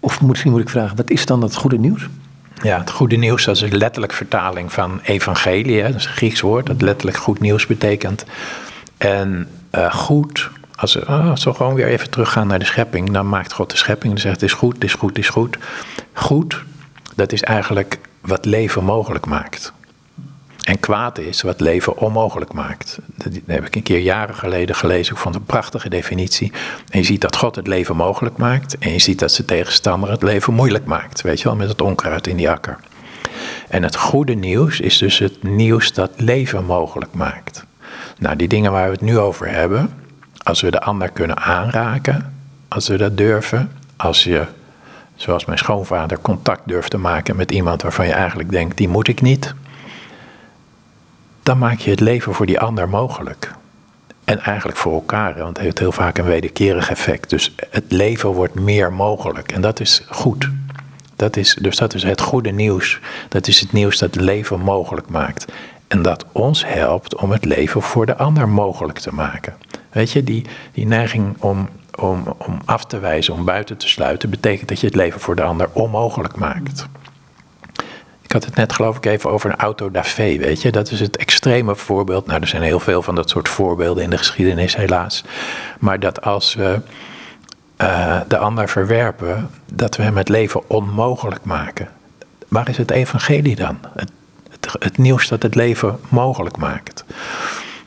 [0.00, 2.08] Of misschien moet ik vragen, wat is dan het goede nieuws?
[2.62, 5.80] Ja, het goede nieuws dat is een letterlijk vertaling van evangelie.
[5.80, 5.86] Hè?
[5.86, 8.24] Dat is een Grieks woord dat letterlijk goed nieuws betekent.
[8.96, 13.28] En uh, goed, als we, oh, we gewoon weer even teruggaan naar de schepping, dan
[13.28, 15.58] maakt God de schepping en zegt het is goed, het is goed, het is goed.
[16.12, 16.62] Goed,
[17.14, 19.72] dat is eigenlijk wat leven mogelijk maakt.
[20.64, 22.98] En kwaad is wat leven onmogelijk maakt.
[23.14, 25.14] Dat heb ik een keer jaren geleden gelezen.
[25.14, 26.52] Ik vond een prachtige definitie.
[26.90, 28.78] En je ziet dat God het leven mogelijk maakt.
[28.78, 31.20] En je ziet dat zijn tegenstander het leven moeilijk maakt.
[31.20, 32.78] Weet je wel, met het onkruid in die akker.
[33.68, 37.64] En het goede nieuws is dus het nieuws dat leven mogelijk maakt.
[38.18, 39.90] Nou, die dingen waar we het nu over hebben.
[40.42, 42.34] Als we de ander kunnen aanraken.
[42.68, 43.72] Als we dat durven.
[43.96, 44.46] Als je
[45.14, 49.08] Zoals mijn schoonvader contact durft te maken met iemand waarvan je eigenlijk denkt, die moet
[49.08, 49.54] ik niet.
[51.42, 53.52] Dan maak je het leven voor die ander mogelijk.
[54.24, 57.30] En eigenlijk voor elkaar, want het heeft heel vaak een wederkerig effect.
[57.30, 59.52] Dus het leven wordt meer mogelijk.
[59.52, 60.50] En dat is goed.
[61.16, 63.00] Dat is, dus dat is het goede nieuws.
[63.28, 65.52] Dat is het nieuws dat het leven mogelijk maakt.
[65.86, 69.54] En dat ons helpt om het leven voor de ander mogelijk te maken.
[69.90, 74.30] Weet je, die, die neiging om om, om af te wijzen, om buiten te sluiten,
[74.30, 76.86] betekent dat je het leven voor de ander onmogelijk maakt.
[78.32, 79.90] had het net geloof ik even over een auto
[80.38, 80.72] weet je.
[80.72, 82.26] Dat is het extreme voorbeeld.
[82.26, 85.24] Nou, er zijn heel veel van dat soort voorbeelden in de geschiedenis helaas.
[85.78, 86.80] Maar dat als we
[87.82, 91.88] uh, de ander verwerpen, dat we hem het leven onmogelijk maken.
[92.48, 93.78] Waar is het evangelie dan?
[93.94, 94.10] Het,
[94.50, 97.04] het, het nieuws dat het leven mogelijk maakt.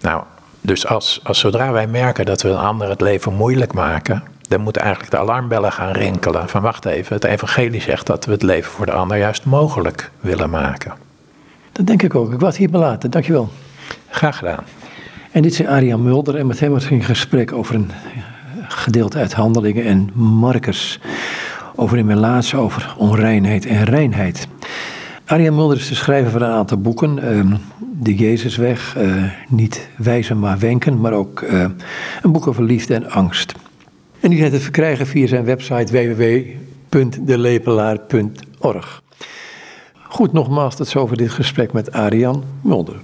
[0.02, 0.24] Nou,
[0.62, 4.62] dus als, als zodra wij merken dat we een ander het leven moeilijk maken, dan
[4.62, 6.50] moeten eigenlijk de alarmbellen gaan rinkelen.
[6.50, 10.12] Van wacht even, het evangelie zegt dat we het leven voor de ander juist mogelijk
[10.20, 10.94] willen maken.
[11.72, 12.34] Dat denk ik ook.
[12.34, 13.12] Ik was hier belaten.
[13.12, 13.50] Dankjewel.
[14.10, 14.64] Graag gedaan.
[15.32, 17.92] En dit is Arian Mulder en met hem was in gesprek over een
[18.68, 21.00] gedeelte uit Handelingen en Marcus.
[21.76, 24.48] Over een relatie over onreinheid en reinheid.
[25.28, 27.20] Arian Mulder is de schrijver van een aantal boeken.
[27.24, 27.54] Uh,
[28.02, 31.66] de Jezusweg, uh, niet wijzen maar wenken, maar ook uh,
[32.22, 33.54] een boek over liefde en angst.
[34.20, 36.16] En die zijn te verkrijgen via zijn website
[36.92, 39.04] www.delepelaar.org.
[39.94, 42.98] Goed, nogmaals, tot zover dit gesprek met Arian Mulder.